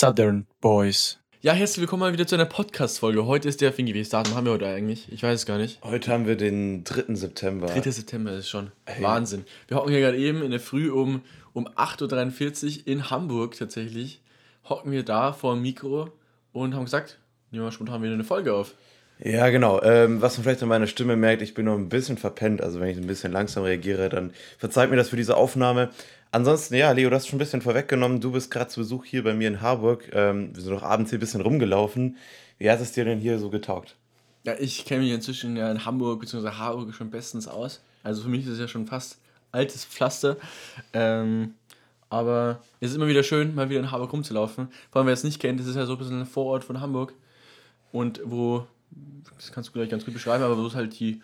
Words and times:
Southern 0.00 0.46
Boys. 0.62 1.18
Ja, 1.42 1.52
herzlich 1.52 1.82
willkommen 1.82 2.00
mal 2.00 2.14
wieder 2.14 2.26
zu 2.26 2.34
einer 2.34 2.46
Podcast-Folge. 2.46 3.26
Heute 3.26 3.50
ist 3.50 3.60
der 3.60 3.70
Fingi. 3.70 3.92
Welches 3.92 4.08
Datum 4.08 4.34
haben 4.34 4.46
wir 4.46 4.52
heute 4.52 4.66
eigentlich? 4.66 5.12
Ich 5.12 5.22
weiß 5.22 5.40
es 5.40 5.44
gar 5.44 5.58
nicht. 5.58 5.78
Heute 5.84 6.10
haben 6.10 6.26
wir 6.26 6.36
den 6.36 6.84
3. 6.84 7.14
September. 7.14 7.66
3. 7.66 7.90
September 7.90 8.32
ist 8.32 8.48
schon 8.48 8.72
hey. 8.86 9.04
Wahnsinn. 9.04 9.44
Wir 9.68 9.76
hocken 9.76 9.90
hier 9.90 10.00
gerade 10.00 10.16
eben 10.16 10.42
in 10.42 10.52
der 10.52 10.60
Früh 10.60 10.90
um, 10.90 11.20
um 11.52 11.68
8.43 11.68 12.78
Uhr 12.78 12.86
in 12.86 13.10
Hamburg 13.10 13.58
tatsächlich. 13.58 14.22
Hocken 14.66 14.90
wir 14.90 15.02
da 15.02 15.34
vor 15.34 15.52
dem 15.52 15.60
Mikro 15.60 16.08
und 16.54 16.74
haben 16.74 16.84
gesagt, 16.84 17.18
nehmen 17.50 17.66
wir 17.66 17.70
spontan 17.70 18.02
wieder 18.02 18.14
eine 18.14 18.24
Folge 18.24 18.54
auf. 18.54 18.74
Ja, 19.22 19.50
genau. 19.50 19.82
Ähm, 19.82 20.22
was 20.22 20.38
man 20.38 20.44
vielleicht 20.44 20.62
an 20.62 20.70
meiner 20.70 20.86
Stimme 20.86 21.14
merkt, 21.14 21.42
ich 21.42 21.52
bin 21.52 21.66
noch 21.66 21.76
ein 21.76 21.90
bisschen 21.90 22.16
verpennt. 22.16 22.62
Also 22.62 22.80
wenn 22.80 22.88
ich 22.88 22.96
ein 22.96 23.06
bisschen 23.06 23.32
langsam 23.32 23.64
reagiere, 23.64 24.08
dann 24.08 24.32
verzeiht 24.56 24.88
mir 24.88 24.96
das 24.96 25.10
für 25.10 25.16
diese 25.16 25.36
Aufnahme. 25.36 25.90
Ansonsten, 26.32 26.74
ja, 26.74 26.92
Leo, 26.92 27.10
du 27.10 27.16
hast 27.16 27.26
schon 27.26 27.36
ein 27.36 27.40
bisschen 27.40 27.60
vorweggenommen. 27.60 28.20
Du 28.20 28.30
bist 28.30 28.50
gerade 28.50 28.68
zu 28.68 28.80
Besuch 28.80 29.04
hier 29.04 29.24
bei 29.24 29.34
mir 29.34 29.48
in 29.48 29.60
Harburg. 29.60 30.10
Ähm, 30.12 30.54
wir 30.54 30.62
sind 30.62 30.72
noch 30.72 30.84
abends 30.84 31.10
hier 31.10 31.18
ein 31.18 31.20
bisschen 31.20 31.40
rumgelaufen. 31.40 32.16
Wie 32.58 32.70
hat 32.70 32.80
es 32.80 32.92
dir 32.92 33.04
denn 33.04 33.18
hier 33.18 33.38
so 33.40 33.50
getaugt? 33.50 33.96
Ja, 34.44 34.54
ich 34.58 34.84
kenne 34.84 35.02
mich 35.02 35.12
inzwischen 35.12 35.56
ja 35.56 35.70
in 35.70 35.84
Hamburg 35.84 36.20
bzw. 36.20 36.50
Harburg 36.50 36.94
schon 36.94 37.10
bestens 37.10 37.48
aus. 37.48 37.82
Also 38.04 38.22
für 38.22 38.28
mich 38.28 38.44
ist 38.44 38.52
es 38.52 38.58
ja 38.60 38.68
schon 38.68 38.86
fast 38.86 39.18
altes 39.50 39.84
Pflaster. 39.84 40.36
Ähm, 40.92 41.54
aber 42.10 42.62
es 42.80 42.90
ist 42.90 42.96
immer 42.96 43.08
wieder 43.08 43.24
schön, 43.24 43.54
mal 43.54 43.68
wieder 43.68 43.80
in 43.80 43.90
Harburg 43.90 44.12
rumzulaufen. 44.12 44.68
Vor 44.90 45.00
allem, 45.00 45.06
wer 45.06 45.14
es 45.14 45.24
nicht 45.24 45.40
kennt, 45.40 45.58
das 45.58 45.66
ist 45.66 45.76
ja 45.76 45.86
so 45.86 45.92
ein 45.92 45.98
bisschen 45.98 46.20
ein 46.20 46.26
Vorort 46.26 46.62
von 46.62 46.80
Hamburg. 46.80 47.12
Und 47.92 48.20
wo, 48.24 48.66
das 49.36 49.50
kannst 49.50 49.70
du 49.70 49.72
gleich 49.72 49.90
ganz 49.90 50.04
gut 50.04 50.14
beschreiben, 50.14 50.44
aber 50.44 50.56
wo 50.56 50.66
es 50.66 50.76
halt 50.76 50.98
die 51.00 51.22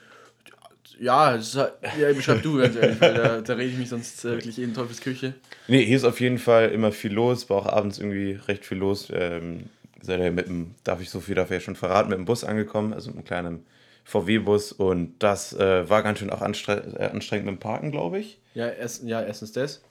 ja, 0.98 1.26
halt, 1.26 1.54
ja, 1.54 2.12
beschreib 2.12 2.42
du 2.42 2.58
ganz 2.58 2.76
ehrlich, 2.76 3.00
weil 3.00 3.14
da, 3.14 3.40
da 3.40 3.54
rede 3.54 3.70
ich 3.70 3.78
mich 3.78 3.88
sonst 3.88 4.24
äh, 4.24 4.32
wirklich 4.32 4.58
in 4.58 4.74
Teufelsküche. 4.74 5.34
Nee, 5.68 5.84
hier 5.84 5.96
ist 5.96 6.04
auf 6.04 6.20
jeden 6.20 6.38
Fall 6.38 6.70
immer 6.70 6.92
viel 6.92 7.12
los, 7.12 7.48
war 7.50 7.58
auch 7.58 7.66
abends 7.66 7.98
irgendwie 7.98 8.38
recht 8.48 8.64
viel 8.64 8.78
los. 8.78 9.08
Ähm, 9.12 9.64
seid 10.02 10.20
ihr 10.20 10.30
mit 10.30 10.48
dem, 10.48 10.74
darf 10.84 11.00
ich 11.00 11.10
so 11.10 11.20
viel 11.20 11.34
dafür 11.34 11.56
ja 11.56 11.60
schon 11.60 11.76
verraten, 11.76 12.10
mit 12.10 12.18
dem 12.18 12.24
Bus 12.24 12.44
angekommen, 12.44 12.92
also 12.92 13.08
mit 13.08 13.16
einem 13.16 13.24
kleinen 13.24 13.66
VW-Bus 14.04 14.72
und 14.72 15.14
das 15.18 15.52
äh, 15.52 15.88
war 15.90 16.02
ganz 16.02 16.20
schön 16.20 16.30
auch 16.30 16.40
anstre 16.40 16.94
äh, 16.98 17.06
anstrengend 17.06 17.46
mit 17.46 17.56
dem 17.56 17.60
Parken, 17.60 17.90
glaube 17.90 18.20
ich. 18.20 18.38
Ja, 18.54 18.68
erst, 18.68 19.02
ja, 19.02 19.20
erstens 19.20 19.52
das. 19.52 19.82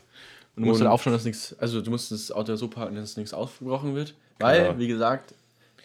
Und 0.55 0.63
du 0.63 0.69
musst 0.69 0.79
und, 0.79 0.87
halt 0.87 0.93
aufschauen, 0.93 1.13
dass 1.13 1.25
nichts, 1.25 1.55
also 1.59 1.81
du 1.81 1.91
musst 1.91 2.11
das 2.11 2.31
Auto 2.31 2.55
so 2.55 2.69
parken, 2.69 2.95
dass 2.95 3.17
nichts 3.17 3.33
aufgebrochen 3.33 3.93
wird. 3.93 4.15
Weil, 4.39 4.63
genau. 4.63 4.79
wie 4.79 4.87
gesagt, 4.87 5.33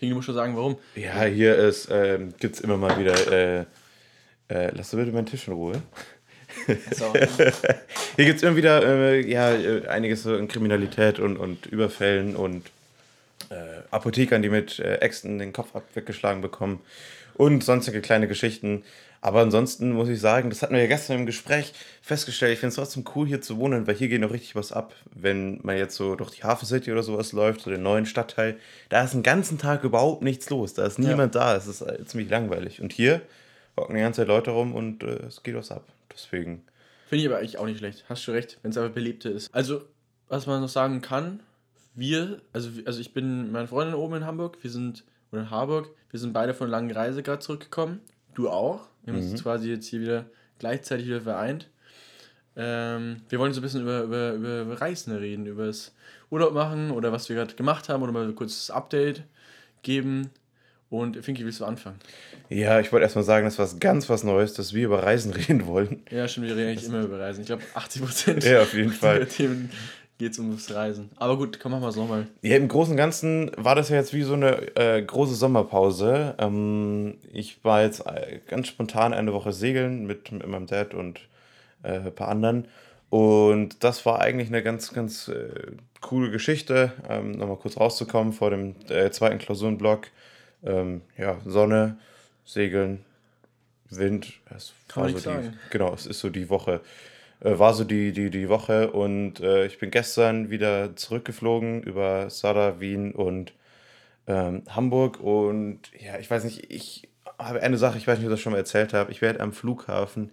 ich 0.00 0.14
muss 0.14 0.24
schon 0.24 0.34
sagen, 0.34 0.56
warum. 0.56 0.78
Ja, 0.94 1.22
hier 1.24 1.56
ist, 1.56 1.88
ähm, 1.90 2.32
gibt 2.38 2.54
es 2.54 2.60
immer 2.60 2.76
mal 2.76 2.98
wieder 2.98 3.60
äh, 3.60 3.64
äh, 4.50 4.70
lass 4.74 4.90
du 4.90 4.96
bitte 4.96 5.12
meinen 5.12 5.26
Tisch 5.26 5.46
in 5.48 5.54
Ruhe. 5.54 5.80
So. 6.92 7.12
Hier 8.16 8.24
gibt 8.24 8.38
es 8.38 8.42
immer 8.42 8.56
wieder 8.56 8.82
äh, 8.84 9.30
ja, 9.30 9.52
äh, 9.52 9.86
einiges 9.86 10.26
in 10.26 10.48
Kriminalität 10.48 11.18
und, 11.18 11.36
und 11.36 11.66
Überfällen 11.66 12.36
und 12.36 12.66
äh, 13.50 13.54
Apothekern, 13.90 14.42
die 14.42 14.48
mit 14.48 14.78
äh, 14.78 14.96
Äxten 14.96 15.38
den 15.38 15.52
Kopf 15.52 15.68
weggeschlagen 15.94 16.42
bekommen 16.42 16.80
und 17.34 17.64
sonstige 17.64 18.00
kleine 18.00 18.28
Geschichten. 18.28 18.84
Aber 19.22 19.40
ansonsten 19.40 19.92
muss 19.92 20.08
ich 20.08 20.18
sagen, 20.18 20.48
das 20.48 20.62
hatten 20.62 20.74
wir 20.74 20.80
ja 20.80 20.86
gestern 20.88 21.20
im 21.20 21.26
Gespräch 21.26 21.74
festgestellt. 22.00 22.54
Ich 22.54 22.60
finde 22.60 22.70
es 22.70 22.76
trotzdem 22.76 23.04
cool, 23.14 23.26
hier 23.26 23.42
zu 23.42 23.58
wohnen, 23.58 23.86
weil 23.86 23.94
hier 23.94 24.08
geht 24.08 24.20
noch 24.20 24.32
richtig 24.32 24.56
was 24.56 24.72
ab. 24.72 24.94
Wenn 25.14 25.60
man 25.62 25.76
jetzt 25.76 25.96
so 25.96 26.16
durch 26.16 26.30
die 26.30 26.42
Hafen 26.42 26.66
City 26.66 26.90
oder 26.90 27.02
sowas 27.02 27.32
läuft, 27.32 27.60
so 27.60 27.70
den 27.70 27.82
neuen 27.82 28.06
Stadtteil, 28.06 28.56
da 28.88 29.04
ist 29.04 29.12
den 29.12 29.22
ganzen 29.22 29.58
Tag 29.58 29.84
überhaupt 29.84 30.22
nichts 30.22 30.48
los. 30.48 30.72
Da 30.72 30.86
ist 30.86 30.98
niemand 30.98 31.34
ja. 31.34 31.40
da. 31.40 31.56
Es 31.56 31.66
ist 31.66 31.82
äh, 31.82 32.02
ziemlich 32.06 32.30
langweilig. 32.30 32.80
Und 32.80 32.94
hier 32.94 33.20
hocken 33.80 33.94
die 33.94 34.00
ganze 34.00 34.22
Zeit 34.22 34.28
Leute 34.28 34.50
rum 34.50 34.74
und 34.74 35.02
äh, 35.02 35.26
es 35.26 35.42
geht 35.42 35.54
was 35.54 35.70
ab. 35.70 35.84
Deswegen. 36.12 36.64
Finde 37.08 37.24
ich 37.24 37.28
aber 37.28 37.38
eigentlich 37.38 37.58
auch 37.58 37.66
nicht 37.66 37.78
schlecht. 37.78 38.04
Hast 38.08 38.26
du 38.26 38.32
recht, 38.32 38.58
wenn 38.62 38.70
es 38.70 38.78
aber 38.78 38.88
belebte 38.88 39.28
ist. 39.28 39.52
Also, 39.54 39.82
was 40.28 40.46
man 40.46 40.60
noch 40.60 40.68
sagen 40.68 41.00
kann, 41.00 41.40
wir, 41.94 42.40
also, 42.52 42.70
also 42.84 43.00
ich 43.00 43.12
bin 43.12 43.42
mit 43.42 43.52
meiner 43.52 43.68
Freundin 43.68 43.94
oben 43.94 44.16
in 44.16 44.26
Hamburg, 44.26 44.58
wir 44.62 44.70
sind, 44.70 45.04
oder 45.32 45.42
in 45.42 45.50
Harburg, 45.50 45.90
wir 46.10 46.20
sind 46.20 46.32
beide 46.32 46.54
von 46.54 46.66
einer 46.66 46.76
langen 46.76 46.90
Reise 46.92 47.22
gerade 47.22 47.40
zurückgekommen. 47.40 48.00
Du 48.34 48.48
auch. 48.48 48.88
Wir 49.04 49.12
haben 49.12 49.24
mhm. 49.24 49.32
uns 49.32 49.42
quasi 49.42 49.70
jetzt 49.70 49.86
hier 49.86 50.00
wieder 50.00 50.26
gleichzeitig 50.58 51.06
wieder 51.06 51.22
vereint. 51.22 51.68
Ähm, 52.56 53.22
wir 53.28 53.38
wollen 53.38 53.52
so 53.52 53.60
ein 53.60 53.62
bisschen 53.62 53.82
über, 53.82 54.02
über, 54.02 54.32
über, 54.32 54.60
über 54.62 54.80
Reisen 54.80 55.16
reden, 55.16 55.46
über 55.46 55.66
das 55.66 55.94
Urlaub 56.30 56.52
machen 56.52 56.90
oder 56.90 57.12
was 57.12 57.28
wir 57.28 57.36
gerade 57.36 57.54
gemacht 57.54 57.88
haben 57.88 58.02
oder 58.02 58.12
mal 58.12 58.24
ein 58.24 58.34
kurzes 58.34 58.70
Update 58.70 59.24
geben. 59.82 60.30
Und 60.90 61.24
Finki, 61.24 61.44
willst 61.44 61.60
du 61.60 61.64
anfangen? 61.64 61.96
Ja, 62.48 62.80
ich 62.80 62.90
wollte 62.90 63.04
erstmal 63.04 63.24
sagen, 63.24 63.46
das 63.46 63.60
was 63.60 63.78
ganz 63.78 64.08
was 64.08 64.24
Neues, 64.24 64.54
dass 64.54 64.74
wir 64.74 64.86
über 64.86 65.04
Reisen 65.04 65.32
reden 65.48 65.66
wollen. 65.66 66.02
Ja, 66.10 66.26
stimmt, 66.26 66.48
wir 66.48 66.56
reden 66.56 66.70
eigentlich 66.70 66.88
immer 66.88 67.02
über 67.02 67.20
Reisen. 67.20 67.42
Ich 67.42 67.46
glaube, 67.46 67.62
80 67.74 68.02
Prozent 68.02 68.44
ja, 68.44 68.62
auf 68.62 68.74
jeden 68.74 68.92
Fall. 68.92 69.18
der 69.20 69.28
Themen 69.28 69.70
geht 70.18 70.32
es 70.32 70.38
ums 70.40 70.74
Reisen. 70.74 71.08
Aber 71.16 71.38
gut, 71.38 71.60
komm, 71.60 71.72
machen 71.72 71.82
wir 71.82 71.88
es 71.88 71.96
nochmal. 71.96 72.26
Ja, 72.42 72.56
im 72.56 72.66
Großen 72.66 72.92
und 72.92 72.96
Ganzen 72.96 73.52
war 73.56 73.76
das 73.76 73.88
ja 73.88 73.96
jetzt 73.96 74.12
wie 74.12 74.22
so 74.22 74.34
eine 74.34 74.76
äh, 74.76 75.00
große 75.00 75.34
Sommerpause. 75.34 76.34
Ähm, 76.38 77.14
ich 77.32 77.64
war 77.64 77.82
jetzt 77.82 78.04
äh, 78.06 78.40
ganz 78.48 78.66
spontan 78.66 79.14
eine 79.14 79.32
Woche 79.32 79.52
segeln 79.52 80.06
mit, 80.06 80.32
mit 80.32 80.46
meinem 80.46 80.66
Dad 80.66 80.92
und 80.92 81.20
äh, 81.84 82.00
ein 82.00 82.14
paar 82.14 82.28
anderen. 82.28 82.66
Und 83.10 83.82
das 83.82 84.04
war 84.04 84.20
eigentlich 84.20 84.48
eine 84.48 84.62
ganz, 84.62 84.92
ganz 84.92 85.28
äh, 85.28 85.50
coole 86.00 86.30
Geschichte, 86.30 86.92
ähm, 87.08 87.32
nochmal 87.32 87.56
kurz 87.56 87.76
rauszukommen 87.76 88.32
vor 88.32 88.50
dem 88.50 88.74
äh, 88.88 89.10
zweiten 89.10 89.38
Klausurenblock 89.38 90.08
ähm, 90.62 91.02
ja, 91.16 91.40
Sonne, 91.44 91.98
Segeln, 92.44 93.04
Wind. 93.88 94.32
Es 94.54 94.72
Kann 94.88 95.04
man 95.04 95.12
so 95.12 95.18
sagen. 95.18 95.58
Genau, 95.70 95.92
es 95.94 96.06
ist 96.06 96.20
so 96.20 96.30
die 96.30 96.48
Woche. 96.48 96.80
Äh, 97.40 97.58
war 97.58 97.74
so 97.74 97.84
die, 97.84 98.12
die, 98.12 98.30
die 98.30 98.48
Woche 98.48 98.90
und 98.90 99.40
äh, 99.40 99.66
ich 99.66 99.78
bin 99.78 99.90
gestern 99.90 100.50
wieder 100.50 100.94
zurückgeflogen 100.96 101.82
über 101.82 102.28
Sada, 102.30 102.80
Wien 102.80 103.12
und 103.12 103.52
ähm, 104.26 104.62
Hamburg 104.68 105.20
und 105.20 105.80
ja, 105.98 106.18
ich 106.18 106.30
weiß 106.30 106.44
nicht, 106.44 106.70
ich 106.70 107.08
habe 107.38 107.62
eine 107.62 107.78
Sache, 107.78 107.96
ich 107.96 108.06
weiß 108.06 108.18
nicht, 108.18 108.26
ob 108.26 108.32
ich 108.32 108.36
das 108.36 108.40
schon 108.40 108.52
mal 108.52 108.58
erzählt 108.58 108.92
habe. 108.92 109.10
Ich 109.10 109.22
werde 109.22 109.40
am 109.40 109.52
Flughafen 109.52 110.30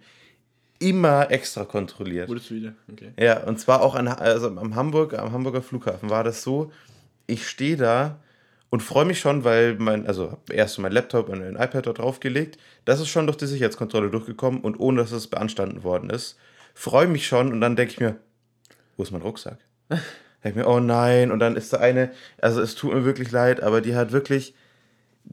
immer 0.78 1.30
extra 1.30 1.64
kontrolliert. 1.64 2.28
Wurdest 2.28 2.50
du 2.50 2.54
wieder? 2.54 2.74
Okay. 2.92 3.12
Ja, 3.18 3.42
und 3.44 3.58
zwar 3.58 3.82
auch 3.82 3.94
an, 3.94 4.06
also 4.06 4.48
am, 4.48 4.74
Hamburg, 4.74 5.14
am 5.18 5.32
Hamburger 5.32 5.62
Flughafen 5.62 6.10
war 6.10 6.24
das 6.24 6.42
so, 6.42 6.70
ich 7.26 7.48
stehe 7.48 7.76
da 7.76 8.18
und 8.70 8.82
freue 8.82 9.04
mich 9.04 9.18
schon, 9.20 9.44
weil 9.44 9.76
mein, 9.76 10.06
also 10.06 10.36
erst 10.50 10.78
mein 10.78 10.92
Laptop 10.92 11.28
und 11.28 11.42
ein 11.42 11.56
iPad 11.56 11.86
da 11.86 11.92
draufgelegt. 11.92 12.58
Das 12.84 13.00
ist 13.00 13.08
schon 13.08 13.26
durch 13.26 13.38
die 13.38 13.46
Sicherheitskontrolle 13.46 14.10
durchgekommen 14.10 14.60
und 14.60 14.78
ohne 14.78 15.00
dass 15.00 15.12
es 15.12 15.26
beanstanden 15.26 15.84
worden 15.84 16.10
ist. 16.10 16.36
Freue 16.74 17.06
mich 17.06 17.26
schon 17.26 17.52
und 17.52 17.60
dann 17.60 17.76
denke 17.76 17.92
ich 17.92 18.00
mir, 18.00 18.16
wo 18.96 19.02
ist 19.02 19.10
mein 19.10 19.22
Rucksack? 19.22 19.58
denke 20.44 20.60
mir, 20.60 20.68
oh 20.68 20.80
nein, 20.80 21.30
und 21.30 21.38
dann 21.38 21.56
ist 21.56 21.72
da 21.72 21.78
eine, 21.78 22.10
also 22.40 22.60
es 22.60 22.74
tut 22.74 22.92
mir 22.92 23.04
wirklich 23.04 23.30
leid, 23.30 23.62
aber 23.62 23.80
die 23.80 23.96
hat 23.96 24.12
wirklich 24.12 24.54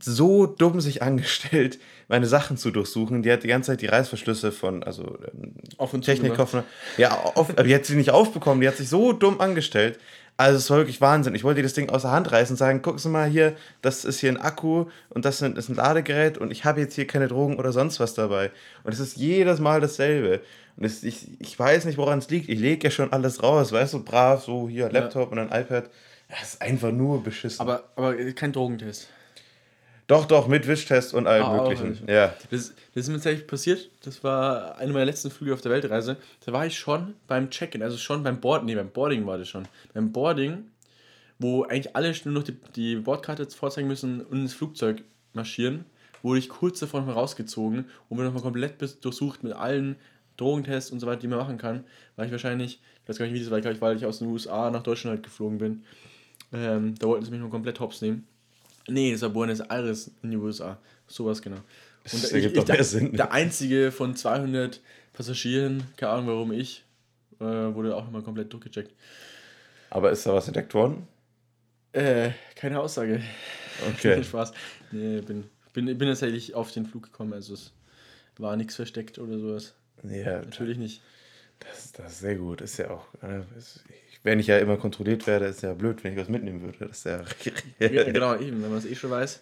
so 0.02 0.46
dumm 0.46 0.82
sich 0.82 1.02
angestellt, 1.02 1.80
meine 2.08 2.28
Sachen 2.28 2.58
zu 2.58 2.72
durchsuchen. 2.72 3.24
Die 3.24 3.32
hat 3.32 3.44
die 3.44 3.48
ganze 3.48 3.72
Zeit 3.72 3.82
die 3.82 3.88
Reißverschlüsse 3.88 4.52
von, 4.52 4.84
also 4.84 5.18
ähm, 5.34 6.02
Technikkoffer. 6.02 6.64
Ja, 6.98 7.12
auf, 7.36 7.50
aber 7.50 7.64
die 7.64 7.76
hat 7.76 7.86
sie 7.86 7.96
nicht 7.96 8.12
aufbekommen. 8.12 8.62
Die 8.62 8.68
hat 8.68 8.78
sich 8.78 8.90
so 8.90 9.14
dumm 9.14 9.40
angestellt. 9.40 10.00
Also 10.38 10.58
es 10.58 10.70
war 10.70 10.78
wirklich 10.78 11.00
Wahnsinn. 11.00 11.34
Ich 11.34 11.46
wollte 11.46 11.62
das 11.64 11.74
Ding 11.74 11.90
aus 11.90 12.02
der 12.02 12.12
Hand 12.12 12.32
reißen 12.32 12.54
und 12.54 12.58
sagen, 12.58 12.82
gucken 12.82 13.00
Sie 13.00 13.08
mal 13.08 13.28
hier, 13.28 13.56
das 13.82 14.04
ist 14.04 14.20
hier 14.20 14.32
ein 14.32 14.38
Akku 14.38 14.86
und 15.10 15.24
das 15.24 15.42
ist 15.42 15.70
ein 15.70 15.76
Ladegerät 15.76 16.38
und 16.38 16.52
ich 16.52 16.66
habe 16.66 16.82
jetzt 16.82 16.96
hier 16.96 17.08
keine 17.08 17.30
Drogen 17.30 17.58
oder 17.58 17.72
sonst 17.72 18.02
was 18.02 18.14
dabei. 18.16 18.52
Und 18.84 18.94
es 18.94 19.00
ist 19.00 19.16
jedes 19.16 19.60
Mal 19.60 19.80
dasselbe. 19.80 20.42
Und 20.76 20.84
es, 20.84 21.04
ich, 21.04 21.40
ich 21.40 21.58
weiß 21.58 21.86
nicht, 21.86 21.98
woran 21.98 22.20
es 22.20 22.30
liegt. 22.30 22.50
Ich 22.50 22.60
lege 22.60 22.88
ja 22.88 22.92
schon 22.92 23.14
alles 23.14 23.42
raus, 23.42 23.72
weißt 23.72 23.94
du, 23.94 24.04
brav, 24.04 24.44
so 24.44 24.68
hier 24.68 24.90
Laptop 24.90 25.32
ja. 25.34 25.42
und 25.42 25.52
ein 25.52 25.62
iPad. 25.62 25.90
Das 26.28 26.54
ist 26.54 26.62
einfach 26.62 26.92
nur 26.92 27.24
beschissen. 27.24 27.62
Aber, 27.62 27.84
aber 27.96 28.16
kein 28.34 28.52
Drogentest. 28.52 29.08
Doch, 30.08 30.26
doch, 30.26 30.48
mit 30.48 30.68
Wischtest 30.68 31.16
und 31.16 31.26
allem 31.26 31.46
ah, 31.46 31.64
möglichen. 31.64 31.98
Ja. 32.08 32.34
Das, 32.52 32.74
das 32.94 33.04
ist 33.04 33.08
mir 33.08 33.16
tatsächlich 33.16 33.48
passiert. 33.48 33.90
Das 34.04 34.24
war 34.24 34.78
eine 34.78 34.94
meiner 34.94 35.06
letzten 35.06 35.32
Flüge 35.32 35.54
auf 35.54 35.62
der 35.62 35.72
Weltreise. 35.72 36.18
Da 36.46 36.54
war 36.54 36.66
ich 36.66 36.78
schon 36.78 37.16
beim 37.28 37.50
Check-in, 37.50 37.82
also 37.82 37.98
schon 37.98 38.22
beim 38.22 38.40
Boarding, 38.40 38.68
nee, 38.68 38.76
beim 38.76 38.90
Boarding 38.90 39.26
war 39.26 39.40
das 39.40 39.50
schon. 39.50 39.68
Beim 39.96 40.12
Boarding, 40.12 40.66
wo 41.40 41.64
eigentlich 41.64 41.96
alle 41.96 42.14
nur 42.26 42.36
noch 42.36 42.44
die, 42.44 42.56
die 42.76 42.98
Bordkarte 42.98 43.50
vorzeigen 43.50 43.88
müssen 43.88 44.22
und 44.22 44.42
ins 44.42 44.54
Flugzeug 44.54 45.04
marschieren, 45.34 45.86
wurde 46.22 46.40
ich 46.40 46.50
kurz 46.50 46.80
davon 46.80 47.10
rausgezogen 47.10 47.86
und 48.08 48.18
mir 48.18 48.26
nochmal 48.26 48.44
komplett 48.44 48.76
durchsucht 49.04 49.44
mit 49.44 49.54
allen 49.54 49.96
Drogentests 50.38 50.92
und 50.92 51.00
so 51.00 51.08
weiter, 51.08 51.22
die 51.22 51.28
man 51.28 51.40
machen 51.40 51.58
kann. 51.58 51.84
Weil 52.16 52.28
ich 52.28 52.32
wahrscheinlich, 52.32 52.80
ich 53.04 53.10
weiß 53.10 53.18
gar 53.18 53.26
nicht, 53.26 53.34
wie 53.34 53.40
das 53.40 53.50
war, 53.50 53.82
weil 53.82 53.98
ich 53.98 54.06
aus 54.06 54.20
den 54.20 54.28
USA 54.28 54.70
nach 54.70 54.84
Deutschland 54.84 55.16
halt 55.16 55.24
geflogen 55.24 55.58
bin. 55.58 55.84
Ähm, 56.54 56.94
da 57.00 57.08
wollten 57.08 57.26
sie 57.26 57.32
mich 57.32 57.40
noch 57.40 57.50
komplett 57.50 57.80
hops 57.80 58.02
nehmen. 58.02 58.28
Nee, 58.88 59.12
das 59.12 59.22
war 59.22 59.30
Buenos 59.30 59.60
Aires 59.62 60.12
in 60.22 60.32
den 60.32 60.40
USA. 60.40 60.78
Sowas 61.08 61.42
genau. 61.42 61.58
Und 61.58 62.24
das 62.24 62.32
ich, 62.32 62.46
ich, 62.46 62.64
der, 62.64 62.84
Sinn. 62.84 63.14
der 63.14 63.32
einzige 63.32 63.92
von 63.92 64.16
200 64.16 64.82
Passagieren, 65.14 65.84
keine 65.98 66.12
Ahnung 66.12 66.28
warum 66.28 66.52
ich, 66.52 66.84
äh, 67.40 67.44
wurde 67.44 67.96
auch 67.96 68.04
nochmal 68.06 68.22
komplett 68.22 68.54
durchgecheckt. 68.54 68.94
Aber 69.90 70.12
ist 70.12 70.26
da 70.26 70.34
was 70.34 70.48
entdeckt 70.48 70.74
worden? 70.74 71.08
Äh, 71.94 72.32
keine 72.56 72.80
Aussage. 72.80 73.22
Okay. 73.90 74.24
Spaß. 74.24 74.52
Nee, 74.92 75.22
bin, 75.22 75.46
bin, 75.74 75.86
bin 75.98 76.08
tatsächlich 76.08 76.54
auf 76.54 76.72
den 76.72 76.86
Flug 76.86 77.04
gekommen, 77.04 77.34
also 77.34 77.54
es 77.54 77.72
war 78.38 78.56
nichts 78.58 78.76
versteckt 78.76 79.18
oder 79.18 79.40
sowas. 79.40 79.74
Ja. 80.04 80.42
Natürlich 80.42 80.78
nicht. 80.78 81.02
Das, 81.60 81.92
das 81.94 82.14
ist 82.14 82.20
sehr 82.20 82.36
gut. 82.36 82.62
Ist 82.62 82.78
ja 82.78 82.92
auch, 82.92 83.06
äh, 83.24 83.42
wenn 84.24 84.40
ich 84.40 84.48
ja 84.48 84.58
immer 84.58 84.78
kontrolliert 84.78 85.28
werde, 85.28 85.46
ist 85.46 85.62
ja 85.62 85.74
blöd, 85.74 86.04
wenn 86.04 86.14
ich 86.14 86.20
was 86.20 86.30
mitnehmen 86.30 86.62
würde. 86.62 86.88
Das 86.88 86.98
ist 86.98 87.06
ja. 87.06 87.24
Ja, 87.80 88.04
genau, 88.04 88.36
eben, 88.36 88.62
wenn 88.62 88.70
man 88.70 88.78
es 88.78 88.86
eh 88.86 88.96
schon 88.96 89.12
weiß. 89.12 89.42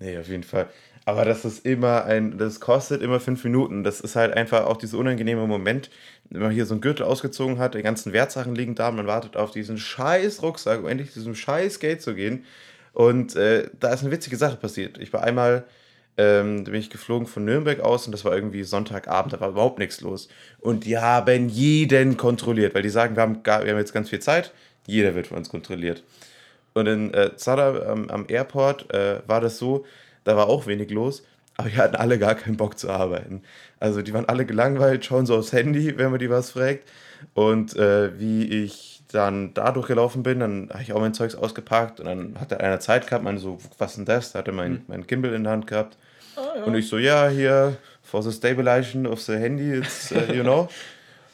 Nee, 0.00 0.18
auf 0.18 0.28
jeden 0.28 0.42
Fall. 0.42 0.68
Aber 1.04 1.24
das 1.24 1.44
ist 1.44 1.66
immer 1.66 2.04
ein, 2.04 2.38
das 2.38 2.60
kostet 2.60 3.02
immer 3.02 3.20
fünf 3.20 3.44
Minuten. 3.44 3.84
Das 3.84 4.00
ist 4.00 4.16
halt 4.16 4.32
einfach 4.34 4.64
auch 4.64 4.76
dieser 4.78 4.98
unangenehme 4.98 5.46
Moment, 5.46 5.90
wenn 6.30 6.42
man 6.42 6.50
hier 6.50 6.66
so 6.66 6.74
einen 6.74 6.80
Gürtel 6.80 7.04
ausgezogen 7.04 7.58
hat, 7.58 7.74
die 7.74 7.82
ganzen 7.82 8.12
Wertsachen 8.12 8.54
liegen 8.54 8.74
da, 8.74 8.90
man 8.90 9.06
wartet 9.06 9.36
auf 9.36 9.50
diesen 9.50 9.76
scheiß 9.78 10.42
Rucksack, 10.42 10.80
um 10.80 10.88
endlich 10.88 11.12
diesem 11.12 11.34
scheiß 11.34 11.78
Gate 11.78 12.00
zu 12.02 12.14
gehen. 12.14 12.44
Und 12.92 13.36
äh, 13.36 13.68
da 13.78 13.92
ist 13.92 14.02
eine 14.02 14.12
witzige 14.12 14.36
Sache 14.36 14.56
passiert. 14.56 14.98
Ich 14.98 15.12
war 15.12 15.22
einmal, 15.22 15.64
ähm, 16.16 16.64
da 16.64 16.70
bin 16.70 16.80
ich 16.80 16.90
geflogen 16.90 17.26
von 17.26 17.44
Nürnberg 17.44 17.80
aus 17.80 18.06
und 18.06 18.12
das 18.12 18.24
war 18.24 18.34
irgendwie 18.34 18.62
Sonntagabend, 18.62 19.32
da 19.32 19.40
war 19.40 19.50
überhaupt 19.50 19.78
nichts 19.78 20.00
los. 20.00 20.28
Und 20.60 20.84
die 20.84 20.98
haben 20.98 21.48
jeden 21.48 22.16
kontrolliert, 22.16 22.74
weil 22.74 22.82
die 22.82 22.90
sagen, 22.90 23.16
wir 23.16 23.22
haben, 23.22 23.42
gar, 23.42 23.64
wir 23.64 23.72
haben 23.72 23.78
jetzt 23.78 23.92
ganz 23.92 24.10
viel 24.10 24.20
Zeit, 24.20 24.52
jeder 24.86 25.14
wird 25.14 25.26
von 25.26 25.38
uns 25.38 25.48
kontrolliert. 25.48 26.04
Und 26.72 26.86
in 26.86 27.14
äh, 27.14 27.36
Zara 27.36 27.92
ähm, 27.92 28.10
am 28.10 28.26
Airport 28.28 28.92
äh, 28.92 29.20
war 29.26 29.40
das 29.40 29.58
so, 29.58 29.84
da 30.24 30.36
war 30.36 30.48
auch 30.48 30.66
wenig 30.66 30.90
los, 30.90 31.24
aber 31.56 31.68
die 31.68 31.76
hatten 31.76 31.96
alle 31.96 32.18
gar 32.18 32.34
keinen 32.34 32.56
Bock 32.56 32.78
zu 32.78 32.90
arbeiten. 32.90 33.42
Also 33.80 34.02
die 34.02 34.12
waren 34.12 34.28
alle 34.28 34.44
gelangweilt, 34.44 35.04
schauen 35.04 35.26
so 35.26 35.36
aufs 35.36 35.52
Handy, 35.52 35.96
wenn 35.98 36.10
man 36.10 36.18
die 36.18 36.30
was 36.30 36.50
fragt. 36.52 36.88
Und 37.34 37.76
äh, 37.76 38.18
wie 38.18 38.44
ich 38.64 39.02
dann 39.12 39.54
da 39.54 39.70
durchgelaufen 39.70 40.22
bin, 40.22 40.40
dann 40.40 40.68
habe 40.70 40.82
ich 40.82 40.92
auch 40.92 41.00
mein 41.00 41.14
Zeugs 41.14 41.34
ausgepackt 41.34 42.00
und 42.00 42.06
dann 42.06 42.40
hatte 42.40 42.60
einer 42.60 42.80
Zeit 42.80 43.06
gehabt, 43.06 43.24
meine 43.24 43.38
so, 43.38 43.58
was 43.78 43.92
ist 43.92 43.96
denn 43.98 44.04
das? 44.04 44.32
Da 44.32 44.40
hatte 44.40 44.52
mein, 44.52 44.72
Hm. 44.72 44.82
mein 44.88 45.06
Gimbal 45.06 45.32
in 45.32 45.44
der 45.44 45.52
Hand 45.52 45.66
gehabt. 45.66 45.96
Ah, 46.36 46.58
ja. 46.58 46.64
Und 46.64 46.74
ich 46.74 46.88
so, 46.88 46.98
ja, 46.98 47.28
hier, 47.28 47.76
for 48.02 48.22
the 48.22 48.32
stabilization 48.32 49.06
of 49.06 49.20
the 49.20 49.34
handy, 49.34 49.78
it's, 49.78 50.10
uh, 50.12 50.32
you 50.32 50.42
know. 50.42 50.68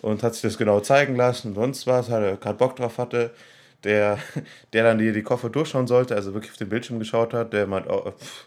Und 0.02 0.22
hat 0.22 0.32
sich 0.32 0.42
das 0.42 0.56
genau 0.56 0.80
zeigen 0.80 1.14
lassen 1.14 1.48
und 1.48 1.54
sonst 1.56 1.86
was, 1.86 2.08
hat 2.08 2.22
er 2.22 2.38
gerade 2.38 2.56
Bock 2.56 2.74
drauf 2.76 2.96
hatte. 2.96 3.32
Der, 3.84 4.18
der 4.72 4.84
dann 4.84 4.96
die, 4.96 5.12
die 5.12 5.22
Koffer 5.22 5.50
durchschauen 5.50 5.86
sollte, 5.86 6.14
also 6.14 6.32
wirklich 6.32 6.52
auf 6.52 6.56
den 6.56 6.70
Bildschirm 6.70 6.98
geschaut 6.98 7.34
hat, 7.34 7.52
der 7.52 7.66
meint, 7.66 7.86
oh, 7.86 8.10
pff, 8.10 8.46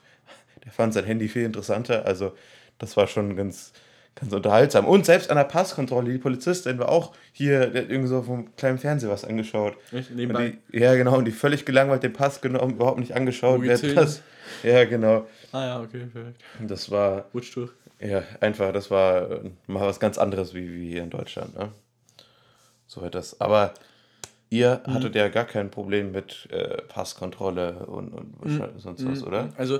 der 0.66 0.72
fand 0.72 0.94
sein 0.94 1.06
Handy 1.06 1.28
viel 1.28 1.44
interessanter. 1.44 2.06
Also 2.06 2.34
das 2.80 2.96
war 2.98 3.08
schon 3.08 3.36
ganz, 3.36 3.74
ganz 4.16 4.32
unterhaltsam. 4.34 4.86
Und 4.86 5.06
selbst 5.06 5.30
an 5.30 5.38
der 5.38 5.44
Passkontrolle, 5.46 6.12
die 6.12 6.18
Polizistin 6.18 6.80
war 6.80 6.90
auch 6.90 7.14
hier, 7.32 7.68
der 7.68 7.84
hat 7.84 7.90
irgendwie 7.90 8.10
so 8.10 8.22
vom 8.22 8.56
kleinen 8.56 8.78
Fernseher 8.78 9.10
was 9.10 9.26
angeschaut. 9.26 9.76
Echt? 9.92 10.12
Nebenbei. 10.12 10.58
die, 10.72 10.80
ja, 10.80 10.96
genau, 10.96 11.18
und 11.18 11.26
die 11.26 11.32
völlig 11.32 11.66
gelangweilt 11.66 12.04
den 12.04 12.14
Pass 12.14 12.42
genommen, 12.42 12.74
überhaupt 12.76 13.00
nicht 13.00 13.16
angeschaut. 13.16 13.62
Wer 13.62 13.78
das? 13.78 14.22
Ja, 14.64 14.86
genau. 14.86 15.28
Ah 15.52 15.66
ja, 15.66 15.82
okay, 15.82 16.06
perfekt. 16.12 16.42
Das 16.68 16.92
war, 16.92 17.26
Rutsch 17.34 17.56
durch. 17.56 17.72
ja, 18.00 18.24
einfach, 18.40 18.72
das 18.74 18.92
war 18.92 19.32
äh, 19.32 19.52
mal 19.68 19.88
was 19.88 20.00
ganz 20.00 20.18
anderes 20.18 20.54
wie, 20.54 20.74
wie 20.74 20.90
hier 20.90 21.04
in 21.04 21.10
Deutschland. 21.10 21.58
Ne? 21.58 21.70
So 22.88 23.02
wird 23.02 23.16
das. 23.16 23.40
Aber 23.42 23.74
ihr 24.50 24.82
Mhm. 24.86 24.94
hattet 24.94 25.16
ja 25.16 25.30
gar 25.30 25.46
kein 25.46 25.72
Problem 25.72 26.12
mit 26.12 26.48
äh, 26.52 26.82
Passkontrolle 26.84 27.86
und, 27.88 28.10
und 28.14 28.36
wahrscheinlich 28.40 28.84
sonst 28.84 29.06
was, 29.10 29.24
oder? 29.24 29.50
Also, 29.58 29.80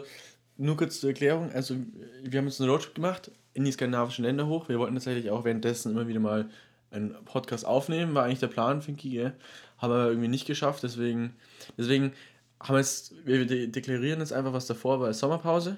nur 0.58 0.78
kurz 0.78 1.00
zur 1.00 1.10
Erklärung. 1.10 1.52
Also, 1.52 1.76
wir 2.24 2.40
haben 2.40 2.48
jetzt 2.48 2.62
einen 2.62 2.70
Roadtrip 2.70 2.96
gemacht 2.96 3.32
in 3.54 3.66
die 3.66 3.72
skandinavischen 3.72 4.26
Länder 4.26 4.48
hoch. 4.48 4.70
Wir 4.70 4.80
wollten 4.80 4.96
tatsächlich 4.96 5.30
auch 5.30 5.46
währenddessen 5.46 5.92
immer 5.92 6.08
wieder 6.08 6.20
mal 6.20 6.50
einen 6.92 7.16
Podcast 7.26 7.66
aufnehmen. 7.66 8.14
War 8.14 8.26
eigentlich 8.26 8.40
der 8.40 8.48
Plan, 8.48 8.82
Finky, 8.82 9.10
gell? 9.10 9.34
Haben 9.78 9.94
wir 9.94 10.08
irgendwie 10.08 10.28
nicht 10.28 10.46
geschafft. 10.46 10.84
Deswegen, 10.84 11.34
deswegen 11.78 12.14
haben 12.60 12.76
wir 12.76 12.80
jetzt, 12.80 13.14
wir 13.26 13.46
de 13.46 13.68
deklarieren 13.68 14.20
jetzt 14.20 14.34
einfach, 14.34 14.54
was 14.54 14.68
davor 14.68 15.00
war, 15.00 15.14
Sommerpause. 15.14 15.78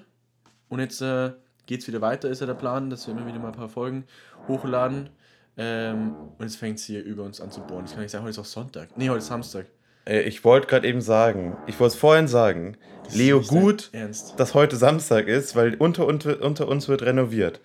Und 0.68 0.80
jetzt 0.80 1.00
äh, 1.00 1.32
geht 1.66 1.80
es 1.80 1.88
wieder 1.88 2.00
weiter, 2.00 2.28
ist 2.28 2.40
ja 2.40 2.46
der 2.46 2.54
Plan, 2.54 2.90
dass 2.90 3.06
wir 3.06 3.14
immer 3.14 3.26
wieder 3.26 3.38
mal 3.38 3.48
ein 3.48 3.54
paar 3.54 3.68
Folgen 3.68 4.04
hochladen. 4.48 5.10
Ähm, 5.56 6.14
und 6.38 6.42
jetzt 6.42 6.56
fängt 6.56 6.78
es 6.78 6.84
hier 6.84 7.02
über 7.02 7.24
uns 7.24 7.40
an 7.40 7.50
zu 7.50 7.60
bohren. 7.60 7.84
Das 7.84 7.94
kann 7.94 8.04
ich 8.04 8.10
sagen, 8.10 8.24
heute 8.24 8.30
ist 8.30 8.38
auch 8.38 8.44
Sonntag. 8.44 8.96
Nee, 8.96 9.08
heute 9.08 9.18
ist 9.18 9.26
Samstag. 9.26 9.66
Äh, 10.06 10.22
ich 10.22 10.44
wollte 10.44 10.66
gerade 10.66 10.88
eben 10.88 11.00
sagen, 11.00 11.56
ich 11.66 11.78
wollte 11.78 11.94
es 11.94 12.00
vorhin 12.00 12.28
sagen, 12.28 12.76
Leo, 13.12 13.40
ist 13.40 13.52
nicht 13.52 13.60
gut, 13.60 13.90
dass 14.36 14.54
heute 14.54 14.76
Samstag 14.76 15.28
ist, 15.28 15.54
weil 15.54 15.74
unter, 15.74 16.06
unter, 16.06 16.42
unter 16.42 16.68
uns 16.68 16.88
wird 16.88 17.02
renoviert. 17.02 17.60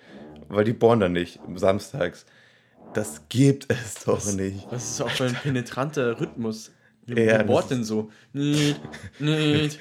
Weil 0.49 0.65
die 0.65 0.73
bohren 0.73 0.99
dann 0.99 1.13
nicht 1.13 1.39
samstags. 1.55 2.25
Das 2.93 3.21
gibt 3.29 3.71
es 3.71 4.03
doch 4.03 4.25
nicht. 4.33 4.67
Was 4.69 4.91
ist 4.91 5.01
auch 5.01 5.09
für 5.09 5.23
ein 5.25 5.33
penetranter 5.33 6.19
Rhythmus? 6.19 6.71
Wie 7.05 7.21
Ja, 7.21 7.39
das 7.39 7.47
bohrt 7.47 7.71
denn 7.71 7.83
so? 7.83 8.11
Nicht, 8.33 8.79
nicht. 9.19 9.79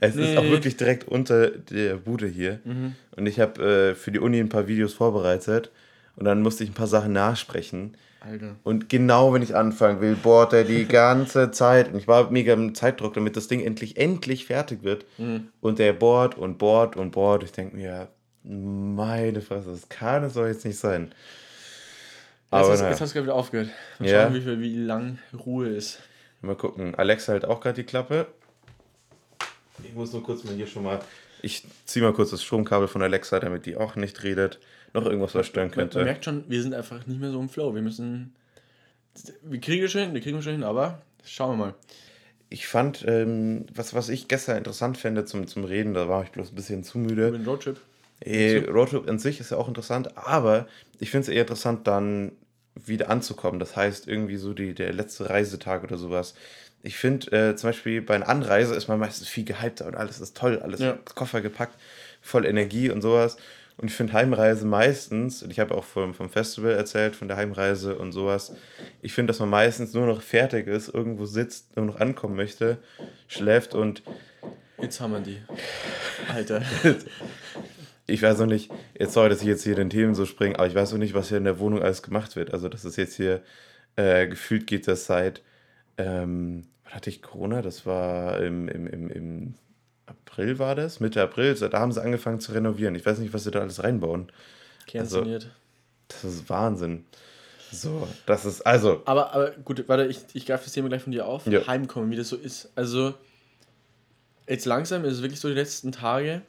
Es 0.00 0.16
ist 0.16 0.36
auch 0.36 0.42
wirklich 0.42 0.76
direkt 0.76 1.06
unter 1.06 1.50
der 1.50 1.96
Bude 1.96 2.26
hier. 2.26 2.60
Mhm. 2.64 2.96
Und 3.16 3.26
ich 3.26 3.38
habe 3.38 3.62
äh, 3.62 3.94
für 3.94 4.10
die 4.10 4.18
Uni 4.18 4.40
ein 4.40 4.48
paar 4.48 4.66
Videos 4.66 4.94
vorbereitet. 4.94 5.70
Und 6.16 6.24
dann 6.24 6.42
musste 6.42 6.64
ich 6.64 6.70
ein 6.70 6.74
paar 6.74 6.88
Sachen 6.88 7.12
nachsprechen. 7.12 7.96
Alter. 8.24 8.56
Und 8.62 8.88
genau 8.88 9.32
wenn 9.34 9.42
ich 9.42 9.54
anfangen 9.54 10.00
will, 10.00 10.14
bohrt 10.16 10.52
er 10.52 10.64
die 10.64 10.86
ganze 10.86 11.50
Zeit. 11.52 11.92
Und 11.92 11.98
ich 11.98 12.08
war 12.08 12.30
mega 12.30 12.52
im 12.54 12.74
Zeitdruck, 12.74 13.14
damit 13.14 13.36
das 13.36 13.48
Ding 13.48 13.60
endlich, 13.60 13.96
endlich 13.98 14.46
fertig 14.46 14.82
wird. 14.82 15.04
Mhm. 15.18 15.48
Und 15.60 15.78
der 15.78 15.92
bohrt 15.92 16.36
und 16.36 16.58
bohrt 16.58 16.96
und 16.96 17.10
bohrt. 17.10 17.42
Ich 17.44 17.52
denke 17.52 17.76
mir, 17.76 18.08
meine 18.42 19.40
Fresse, 19.40 19.70
das 19.70 19.88
kann 19.88 20.24
es 20.24 20.34
doch 20.34 20.46
jetzt 20.46 20.64
nicht 20.64 20.78
sein. 20.78 21.12
Jetzt, 21.12 21.14
Aber 22.50 22.68
hast, 22.72 22.80
jetzt 22.82 23.00
hast 23.00 23.10
du 23.10 23.14
gerade 23.14 23.26
wieder 23.26 23.34
aufgehört. 23.34 23.68
Mal 23.98 24.08
Ja. 24.08 24.22
schauen, 24.24 24.34
wie, 24.34 24.40
viel, 24.40 24.60
wie 24.60 24.76
lang 24.76 25.18
Ruhe 25.44 25.68
ist. 25.68 25.98
Mal 26.40 26.54
gucken. 26.56 26.94
Alexa 26.94 27.32
hält 27.32 27.44
auch 27.46 27.60
gerade 27.60 27.76
die 27.76 27.84
Klappe. 27.84 28.26
Ich 29.82 29.94
muss 29.94 30.12
nur 30.12 30.22
kurz 30.22 30.44
mal 30.44 30.54
hier 30.54 30.66
schon 30.66 30.84
mal. 30.84 31.00
Ich 31.42 31.64
ziehe 31.84 32.04
mal 32.04 32.12
kurz 32.12 32.30
das 32.30 32.42
Stromkabel 32.42 32.88
von 32.88 33.02
Alexa, 33.02 33.38
damit 33.40 33.66
die 33.66 33.76
auch 33.76 33.96
nicht 33.96 34.22
redet. 34.22 34.60
Noch 34.92 35.04
irgendwas, 35.04 35.34
was 35.34 35.46
stören 35.46 35.68
Man, 35.68 35.74
könnte. 35.74 36.04
merkt 36.04 36.24
schon, 36.24 36.44
wir 36.48 36.62
sind 36.62 36.72
einfach 36.74 37.06
nicht 37.06 37.20
mehr 37.20 37.30
so 37.30 37.40
im 37.40 37.48
Flow. 37.48 37.74
Wir 37.74 37.82
müssen. 37.82 38.34
Wir 39.42 39.60
kriegen 39.60 39.84
es 39.84 39.92
schon 39.92 40.02
hin, 40.02 40.14
wir 40.14 40.20
kriegen 40.20 40.38
es 40.38 40.44
schon 40.44 40.54
hin, 40.54 40.62
aber 40.62 41.02
schauen 41.24 41.58
wir 41.58 41.66
mal. 41.66 41.74
Ich 42.48 42.66
fand, 42.66 43.04
ähm, 43.06 43.66
was, 43.74 43.94
was 43.94 44.08
ich 44.08 44.28
gestern 44.28 44.56
interessant 44.56 44.96
fände 44.96 45.24
zum, 45.24 45.46
zum 45.46 45.64
Reden, 45.64 45.94
da 45.94 46.08
war 46.08 46.22
ich 46.22 46.30
bloß 46.30 46.52
ein 46.52 46.54
bisschen 46.54 46.84
zu 46.84 46.98
müde. 46.98 47.28
Über 47.28 47.38
den 47.38 47.46
Roadtrip. 47.46 47.80
Eh, 48.20 48.64
Roadtrip 48.68 49.08
an 49.08 49.18
sich 49.18 49.40
ist 49.40 49.50
ja 49.50 49.56
auch 49.56 49.68
interessant, 49.68 50.16
aber 50.16 50.66
ich 51.00 51.10
finde 51.10 51.22
es 51.22 51.28
eher 51.28 51.42
interessant, 51.42 51.86
dann 51.86 52.32
wieder 52.74 53.10
anzukommen. 53.10 53.60
Das 53.60 53.76
heißt, 53.76 54.08
irgendwie 54.08 54.36
so 54.36 54.52
die, 54.52 54.74
der 54.74 54.92
letzte 54.92 55.30
Reisetag 55.30 55.84
oder 55.84 55.96
sowas. 55.96 56.34
Ich 56.84 56.96
finde, 56.98 57.32
äh, 57.32 57.56
zum 57.56 57.70
Beispiel 57.70 58.02
bei 58.02 58.14
einer 58.14 58.28
Anreise 58.28 58.74
ist 58.74 58.88
man 58.88 58.98
meistens 58.98 59.26
viel 59.26 59.44
gehypter 59.44 59.86
und 59.86 59.96
alles 59.96 60.20
ist 60.20 60.36
toll, 60.36 60.60
alles 60.60 60.80
Ja. 60.80 60.98
Koffer 61.14 61.40
gepackt, 61.40 61.80
voll 62.20 62.44
Energie 62.44 62.90
und 62.90 63.00
sowas. 63.00 63.38
Und 63.78 63.88
ich 63.88 63.94
finde 63.96 64.12
Heimreise 64.12 64.66
meistens, 64.66 65.42
und 65.42 65.50
ich 65.50 65.58
habe 65.58 65.74
auch 65.74 65.82
vom, 65.84 66.14
vom 66.14 66.28
Festival 66.28 66.72
erzählt, 66.72 67.16
von 67.16 67.26
der 67.26 67.38
Heimreise 67.38 67.96
und 67.96 68.12
sowas, 68.12 68.52
ich 69.00 69.14
finde, 69.14 69.30
dass 69.32 69.40
man 69.40 69.48
meistens 69.48 69.94
nur 69.94 70.06
noch 70.06 70.20
fertig 70.20 70.68
ist, 70.68 70.92
irgendwo 70.92 71.24
sitzt, 71.24 71.74
nur 71.74 71.86
noch 71.86 71.98
ankommen 71.98 72.36
möchte, 72.36 72.76
schläft 73.28 73.74
und 73.74 74.02
Jetzt 74.80 75.00
haben 75.00 75.12
wir 75.12 75.20
die. 75.20 75.40
Alter. 76.28 76.62
ich 78.06 78.20
weiß 78.22 78.40
noch 78.40 78.46
nicht, 78.46 78.70
jetzt 78.98 79.14
sorry, 79.14 79.30
dass 79.30 79.40
ich 79.40 79.46
jetzt 79.46 79.64
hier 79.64 79.74
den 79.74 79.88
Themen 79.88 80.14
so 80.14 80.26
springe, 80.26 80.56
aber 80.58 80.66
ich 80.66 80.74
weiß 80.74 80.92
noch 80.92 80.98
nicht, 80.98 81.14
was 81.14 81.28
hier 81.30 81.38
in 81.38 81.44
der 81.44 81.58
Wohnung 81.58 81.82
alles 81.82 82.02
gemacht 82.02 82.36
wird. 82.36 82.52
Also, 82.52 82.68
das 82.68 82.84
ist 82.84 82.96
jetzt 82.96 83.16
hier, 83.16 83.42
äh, 83.96 84.26
gefühlt 84.26 84.66
geht 84.66 84.86
das 84.86 85.06
seit, 85.06 85.42
ähm, 85.96 86.66
hatte 86.94 87.10
ich 87.10 87.22
Corona? 87.22 87.60
Das 87.60 87.86
war 87.86 88.40
im, 88.40 88.68
im, 88.68 88.86
im, 88.86 89.10
im 89.10 89.54
April 90.06 90.58
war 90.58 90.74
das, 90.74 91.00
Mitte 91.00 91.22
April, 91.22 91.54
da 91.54 91.80
haben 91.80 91.92
sie 91.92 92.02
angefangen 92.02 92.40
zu 92.40 92.52
renovieren. 92.52 92.94
Ich 92.94 93.04
weiß 93.04 93.18
nicht, 93.18 93.32
was 93.32 93.44
sie 93.44 93.50
da 93.50 93.60
alles 93.60 93.82
reinbauen. 93.82 94.30
Kernsaniert. 94.86 95.50
Das 96.08 96.24
ist 96.24 96.48
Wahnsinn. 96.48 97.04
So, 97.72 98.06
das 98.26 98.44
ist, 98.44 98.62
also, 98.62 99.02
Aber, 99.04 99.32
aber 99.32 99.50
gut, 99.50 99.88
warte, 99.88 100.06
ich, 100.06 100.20
ich 100.34 100.46
greife 100.46 100.64
das 100.64 100.72
Thema 100.72 100.88
gleich 100.88 101.02
von 101.02 101.12
dir 101.12 101.26
auf. 101.26 101.46
Ja. 101.46 101.66
Heimkommen, 101.66 102.10
wie 102.10 102.16
das 102.16 102.28
so 102.28 102.36
ist. 102.36 102.70
Also, 102.76 103.14
jetzt 104.46 104.66
langsam 104.66 105.04
ist 105.04 105.14
es 105.14 105.22
wirklich 105.22 105.40
so 105.40 105.48
die 105.48 105.54
letzten 105.54 105.90
Tage. 105.90 106.42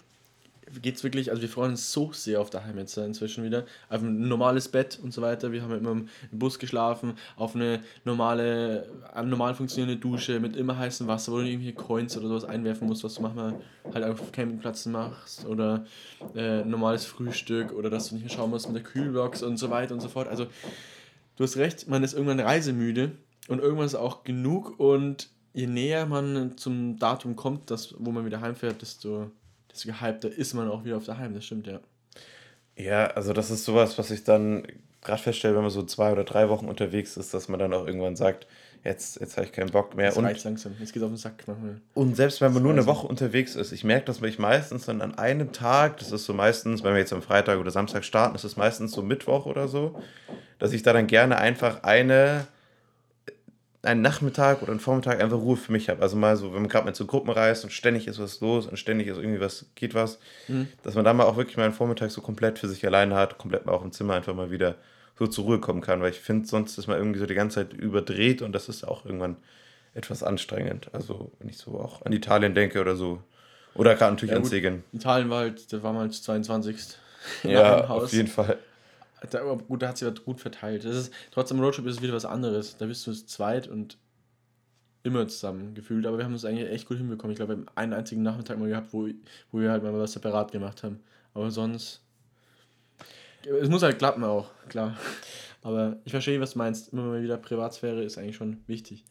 Geht 0.82 0.96
es 0.96 1.04
wirklich, 1.04 1.30
also 1.30 1.42
wir 1.42 1.50
freuen 1.50 1.72
uns 1.72 1.92
so 1.92 2.12
sehr 2.12 2.42
auf 2.42 2.50
daheim 2.50 2.78
jetzt 2.78 2.98
inzwischen 2.98 3.44
wieder. 3.44 3.66
Auf 3.90 4.02
ein 4.02 4.28
normales 4.28 4.68
Bett 4.68 5.00
und 5.02 5.14
so 5.14 5.22
weiter. 5.22 5.52
Wir 5.52 5.62
haben 5.62 5.78
immer 5.78 5.92
im 5.92 6.10
Bus 6.32 6.58
geschlafen, 6.58 7.14
auf 7.36 7.56
eine 7.56 7.82
normale, 8.04 8.90
eine 9.14 9.28
normal 9.28 9.54
funktionierende 9.54 10.00
Dusche 10.00 10.40
mit 10.40 10.56
immer 10.56 10.78
heißem 10.78 11.08
Wasser, 11.08 11.32
wo 11.32 11.38
du 11.38 11.44
irgendwie 11.44 11.74
Coins 11.74 12.18
oder 12.18 12.28
sowas 12.28 12.46
einwerfen 12.46 12.88
musst, 12.88 13.04
was 13.04 13.16
du 13.16 13.22
manchmal 13.22 13.60
halt 13.94 14.06
auf 14.06 14.32
Campingplätzen 14.32 14.92
machst. 14.92 15.46
Oder 15.46 15.86
äh, 16.36 16.64
normales 16.66 17.06
Frühstück 17.06 17.72
oder 17.72 17.90
dass 17.90 18.10
du 18.10 18.16
nicht 18.16 18.24
mehr 18.24 18.34
schauen 18.34 18.50
musst 18.50 18.68
mit 18.68 18.76
der 18.76 18.84
Kühlbox 18.84 19.44
und 19.44 19.58
so 19.58 19.70
weiter 19.70 19.94
und 19.94 20.02
so 20.02 20.10
fort. 20.10 20.28
Also 20.28 20.48
du 21.36 21.44
hast 21.44 21.58
recht, 21.58 21.88
man 21.88 22.04
ist 22.04 22.14
irgendwann 22.14 22.40
reisemüde 22.40 23.12
und 23.48 23.60
irgendwann 23.60 23.86
ist 23.86 23.96
auch 23.96 24.24
genug 24.24 24.80
und 24.80 25.30
je 25.56 25.68
näher 25.68 26.06
man 26.06 26.58
zum 26.58 27.00
Datum 27.00 27.36
kommt, 27.36 27.72
das, 27.72 27.96
wo 27.98 28.12
man 28.12 28.26
wieder 28.26 28.42
heimfährt, 28.42 28.82
desto, 28.82 29.32
desto 29.76 29.90
gehypter 29.90 30.32
ist 30.32 30.54
man 30.54 30.70
auch 30.70 30.84
wieder 30.84 30.98
auf 30.98 31.06
der 31.06 31.18
Heim, 31.18 31.34
das 31.34 31.46
stimmt, 31.46 31.68
ja. 31.68 31.80
ja, 32.76 33.08
also 33.08 33.34
das 33.34 33.52
ist 33.52 33.66
sowas, 33.66 33.98
was 33.98 34.12
ich 34.12 34.24
dann 34.24 34.66
gerade 35.02 35.22
feststelle, 35.22 35.56
wenn 35.56 35.62
man 35.62 35.72
so 35.72 35.84
zwei 35.84 36.12
oder 36.12 36.24
drei 36.24 36.50
Wochen 36.50 36.68
unterwegs 36.68 37.16
ist, 37.16 37.34
dass 37.34 37.48
man 37.48 37.60
dann 37.60 37.74
auch 37.74 37.86
irgendwann 37.86 38.16
sagt, 38.16 38.48
jetzt, 38.84 39.20
jetzt 39.20 39.38
habe 39.38 39.46
ich 39.46 39.52
keinen 39.52 39.72
Bock 39.72 39.96
mehr. 39.96 40.10
Es 40.10 40.18
Und 40.18 40.44
langsam, 40.44 40.76
jetzt 40.80 40.94
geht 40.94 41.04
auf 41.04 41.10
den 41.10 41.18
Sack 41.18 41.44
manchmal. 41.48 41.82
Und 41.94 42.16
selbst 42.16 42.42
wenn 42.42 42.54
man 42.54 42.64
Das 42.64 42.64
nur 42.64 42.74
eine. 42.74 42.86
Woche 42.86 43.08
unterwegs 43.08 43.56
ist, 43.56 43.72
ich 43.72 43.84
merke, 43.84 44.06
dass 44.06 44.22
ich 44.22 44.40
meistens 44.40 44.86
dann 44.86 45.02
an 45.02 45.18
einem 45.18 45.52
Tag, 45.52 45.98
das 45.98 46.12
ist 46.12 46.26
so 46.26 46.34
meistens, 46.34 46.84
wenn 46.84 46.94
wir 46.94 47.00
jetzt 47.00 47.14
am 47.14 47.22
Freitag 47.22 47.60
oder 47.60 47.72
Samstag 47.72 48.04
starten, 48.04 48.36
ist 48.36 48.44
es 48.44 48.58
meistens 48.58 48.92
so 48.92 49.02
Mittwoch 49.02 49.46
oder 49.46 49.68
so, 49.68 50.02
dass 50.60 50.74
ich 50.74 50.84
da 50.84 50.94
dann 50.94 51.08
gerne 51.08 51.38
einfach 51.38 51.84
eine, 51.84 52.48
einen 53.86 54.02
Nachmittag 54.02 54.62
oder 54.62 54.72
einen 54.72 54.80
Vormittag 54.80 55.22
einfach 55.22 55.38
Ruhe 55.38 55.58
für 55.58 55.72
mich 55.72 55.90
habe. 55.90 56.02
Also 56.02 56.16
mal 56.16 56.36
so, 56.38 56.54
wenn 56.54 56.62
man 56.62 56.70
gerade 56.70 56.86
mal 56.86 56.94
zu 56.94 57.06
Gruppen 57.06 57.30
reist 57.30 57.64
und 57.64 57.72
ständig 57.72 58.08
ist 58.08 58.20
was 58.20 58.40
los 58.42 58.68
und 58.68 58.78
ständig 58.78 59.08
ist 59.08 59.18
irgendwie 59.18 59.40
was, 59.40 59.66
geht 59.76 59.94
was, 59.94 60.20
mhm. 60.48 60.68
dass 60.84 60.96
man 60.96 61.06
dann 61.06 61.18
mal 61.18 61.26
auch 61.26 61.38
wirklich 61.38 61.58
mal 61.58 61.64
einen 61.64 61.74
Vormittag 61.74 62.12
so 62.12 62.22
komplett 62.22 62.60
für 62.60 62.68
sich 62.68 62.86
alleine 62.86 63.16
hat, 63.16 63.38
komplett 63.38 63.66
mal 63.66 63.74
auch 63.74 63.84
im 63.84 63.92
Zimmer 63.92 64.16
einfach 64.16 64.34
mal 64.34 64.52
wieder 64.52 64.76
so 65.18 65.28
zur 65.28 65.46
Ruhe 65.46 65.60
kommen 65.60 65.82
kann, 65.82 66.02
weil 66.02 66.12
ich 66.12 66.20
finde, 66.20 66.48
sonst 66.48 66.78
ist 66.78 66.88
man 66.88 66.98
irgendwie 66.98 67.20
so 67.20 67.26
die 67.26 67.36
ganze 67.36 67.56
Zeit 67.56 67.74
überdreht 67.74 68.42
und 68.42 68.52
das 68.52 68.68
ist 68.70 68.84
auch 68.86 69.06
irgendwann 69.06 69.38
etwas 69.94 70.24
anstrengend. 70.24 70.90
Also, 70.94 71.32
wenn 71.40 71.50
ich 71.50 71.58
so 71.58 71.80
auch 71.80 72.06
an 72.06 72.12
Italien 72.12 72.54
denke 72.54 72.82
oder 72.82 72.96
so. 72.96 73.22
Oder 73.76 73.96
gerade 73.96 74.14
natürlich 74.14 74.32
ja, 74.32 74.38
an 74.38 74.46
Segen. 74.46 74.84
Italien 74.94 75.30
war 75.30 75.40
halt, 75.40 75.72
da 75.72 75.82
war 75.84 75.94
mal 75.94 76.10
22. 76.10 76.78
Ja, 77.44 77.86
auf 77.90 78.12
jeden 78.12 78.28
Fall. 78.28 78.58
Da, 79.30 79.42
aber 79.42 79.58
gut, 79.58 79.82
da 79.82 79.90
hat 79.90 79.98
sich 79.98 80.24
gut 80.24 80.40
verteilt. 80.40 80.86
Das 80.86 80.96
ist, 80.96 81.14
trotzdem 81.32 81.60
Roadtrip 81.60 81.86
ist 81.86 81.98
es 81.98 82.02
wieder 82.02 82.14
was 82.14 82.26
anderes. 82.26 82.78
Da 82.78 82.86
bist 82.86 83.06
du 83.08 83.14
zu 83.14 83.26
zweit 83.26 83.68
und 83.68 83.98
immer 85.04 85.28
zusammen 85.28 85.74
gefühlt. 85.74 86.06
Aber 86.06 86.18
wir 86.18 86.26
haben 86.26 86.34
das 86.34 86.46
eigentlich 86.46 86.70
echt 86.70 86.88
gut 86.88 86.98
hinbekommen. 86.98 87.32
Ich 87.32 87.38
glaube, 87.38 87.56
wir 87.56 87.58
haben 87.58 87.68
einen 87.76 87.94
einzigen 87.94 88.24
Nachmittag 88.24 88.58
mal 88.58 88.68
gehabt, 88.70 88.92
wo, 88.92 89.08
wo 89.52 89.60
wir 89.60 89.72
halt 89.72 89.84
mal 89.84 89.94
was 89.94 90.14
separat 90.14 90.52
gemacht 90.52 90.84
haben. 90.84 91.00
Aber 91.34 91.52
sonst. 91.52 92.02
Es 93.62 93.70
muss 93.70 93.84
halt 93.84 94.00
klappen 94.00 94.24
auch, 94.24 94.50
klar. 94.68 94.98
Aber 95.62 95.98
ich 96.06 96.12
verstehe, 96.12 96.42
was 96.42 96.54
du 96.54 96.60
meinst. 96.60 96.92
Immer 96.92 97.04
mal 97.04 97.24
wieder 97.24 97.38
Privatsphäre 97.38 98.04
ist 98.04 98.18
eigentlich 98.18 98.36
schon 98.36 98.64
wichtig. 98.68 99.06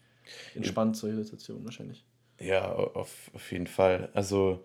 Entspannt 0.55 0.97
solche 0.97 1.23
Situationen 1.23 1.65
wahrscheinlich. 1.65 2.05
Ja, 2.41 2.73
auf, 2.73 3.31
auf 3.33 3.53
jeden 3.53 3.67
Fall. 3.67 4.11
Also, 4.15 4.65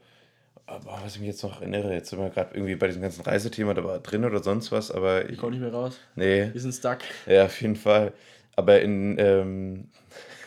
aber 0.69 0.99
was 1.03 1.15
ich 1.15 1.19
mich 1.19 1.29
jetzt 1.29 1.43
noch 1.43 1.61
erinnere, 1.61 1.93
jetzt 1.93 2.09
sind 2.09 2.19
wir 2.19 2.29
gerade 2.29 2.53
irgendwie 2.53 2.75
bei 2.75 2.87
diesem 2.87 3.01
ganzen 3.01 3.21
Reisethema 3.21 3.73
da 3.73 3.83
war 3.83 3.99
drin 3.99 4.25
oder 4.25 4.43
sonst 4.43 4.71
was, 4.71 4.91
aber 4.91 5.25
ich. 5.25 5.31
Ich 5.31 5.37
komme 5.37 5.51
nicht 5.51 5.61
mehr 5.61 5.73
raus. 5.73 5.97
Nee. 6.15 6.49
Wir 6.51 6.61
sind 6.61 6.73
stuck. 6.73 6.99
Ja, 7.25 7.45
auf 7.45 7.61
jeden 7.61 7.75
Fall. 7.75 8.13
Aber 8.55 8.79
in 8.81 9.17
ähm, 9.19 9.89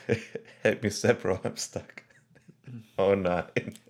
Help 0.63 0.83
me 0.83 0.91
step, 0.91 1.23
bro, 1.23 1.35
I'm 1.45 1.59
stuck. 1.59 1.85
Oh 2.97 3.15
nein. 3.15 3.45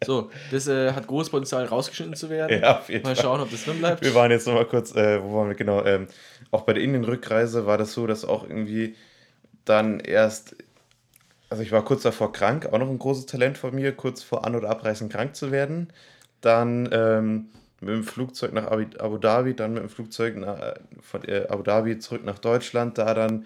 So, 0.05 0.31
das 0.51 0.67
äh, 0.69 0.93
hat 0.93 1.07
großes 1.07 1.31
Potenzial 1.31 1.67
rausgeschnitten 1.67 2.15
zu 2.15 2.31
werden. 2.31 2.63
Ja, 2.63 2.79
auf 2.79 2.89
jeden 2.89 3.05
Mal 3.05 3.15
Fall. 3.15 3.25
schauen, 3.25 3.41
ob 3.41 3.51
das 3.51 3.65
drin 3.65 3.79
bleibt. 3.79 4.03
Wir 4.03 4.15
waren 4.15 4.31
jetzt 4.31 4.47
nochmal 4.47 4.67
kurz, 4.67 4.95
äh, 4.95 5.23
wo 5.23 5.35
waren 5.37 5.49
wir 5.49 5.55
genau? 5.55 5.85
Ähm, 5.85 6.09
auch 6.51 6.63
bei 6.63 6.73
der 6.73 6.83
Indien-Rückreise 6.83 7.67
war 7.67 7.79
das 7.79 7.93
so, 7.93 8.07
dass 8.07 8.25
auch 8.25 8.45
irgendwie 8.45 8.97
dann 9.65 10.01
erst 10.01 10.57
also 11.53 11.63
ich 11.63 11.71
war 11.71 11.85
kurz 11.85 12.01
davor 12.01 12.33
krank, 12.33 12.65
auch 12.73 12.79
noch 12.79 12.89
ein 12.89 12.99
großes 12.99 13.27
Talent 13.27 13.59
von 13.59 13.75
mir, 13.75 13.93
kurz 13.93 14.23
vor 14.23 14.47
An- 14.47 14.57
oder 14.57 14.71
Abreisen 14.71 15.11
krank 15.11 15.37
zu 15.37 15.53
werden. 15.53 15.93
Dann 16.43 16.89
ähm, 16.93 17.47
mit 17.83 17.95
dem 17.95 18.05
Flugzeug 18.05 18.53
nach 18.53 18.67
Abu 18.67 19.19
Dhabi, 19.19 19.55
dann 19.55 19.75
mit 19.75 19.83
dem 19.83 19.89
Flugzeug 19.89 20.37
nach, 20.37 20.61
äh, 20.61 20.75
von 21.01 21.25
äh, 21.25 21.47
Abu 21.49 21.63
Dhabi 21.63 21.99
zurück 21.99 22.25
nach 22.25 22.39
Deutschland, 22.39 22.97
da 22.97 23.13
dann, 23.13 23.45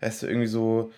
weißt 0.00 0.22
du, 0.22 0.26
irgendwie 0.26 0.46
so, 0.46 0.92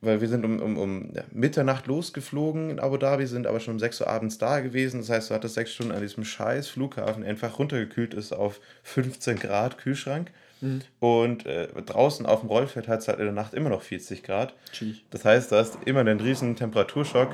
weil 0.00 0.20
wir 0.20 0.28
sind 0.28 0.44
um, 0.44 0.60
um, 0.60 0.78
um 0.78 1.10
ja, 1.14 1.22
Mitternacht 1.32 1.86
losgeflogen 1.86 2.70
in 2.70 2.78
Abu 2.78 2.96
Dhabi, 2.96 3.26
sind 3.26 3.46
aber 3.46 3.60
schon 3.60 3.74
um 3.74 3.80
6 3.80 4.02
Uhr 4.02 4.06
abends 4.06 4.38
da 4.38 4.60
gewesen. 4.60 5.00
Das 5.00 5.10
heißt, 5.10 5.30
du 5.30 5.34
hattest 5.34 5.54
sechs 5.54 5.72
Stunden 5.72 5.92
an 5.92 6.00
diesem 6.00 6.24
scheiß 6.24 6.68
Flughafen, 6.68 7.24
einfach 7.24 7.58
runtergekühlt 7.58 8.14
ist 8.14 8.32
auf 8.32 8.60
15 8.84 9.38
Grad 9.38 9.78
Kühlschrank. 9.78 10.30
Mhm. 10.60 10.80
Und 11.00 11.44
äh, 11.44 11.66
draußen 11.66 12.24
auf 12.24 12.40
dem 12.40 12.48
Rollfeld 12.48 12.88
hat 12.88 13.00
es 13.00 13.08
halt 13.08 13.18
in 13.18 13.26
der 13.26 13.34
Nacht 13.34 13.52
immer 13.52 13.68
noch 13.68 13.82
40 13.82 14.22
Grad. 14.22 14.54
Gee. 14.72 14.94
Das 15.10 15.24
heißt, 15.24 15.52
du 15.52 15.56
hast 15.56 15.78
immer 15.84 16.00
einen 16.00 16.20
riesen 16.20 16.56
Temperaturschock 16.56 17.28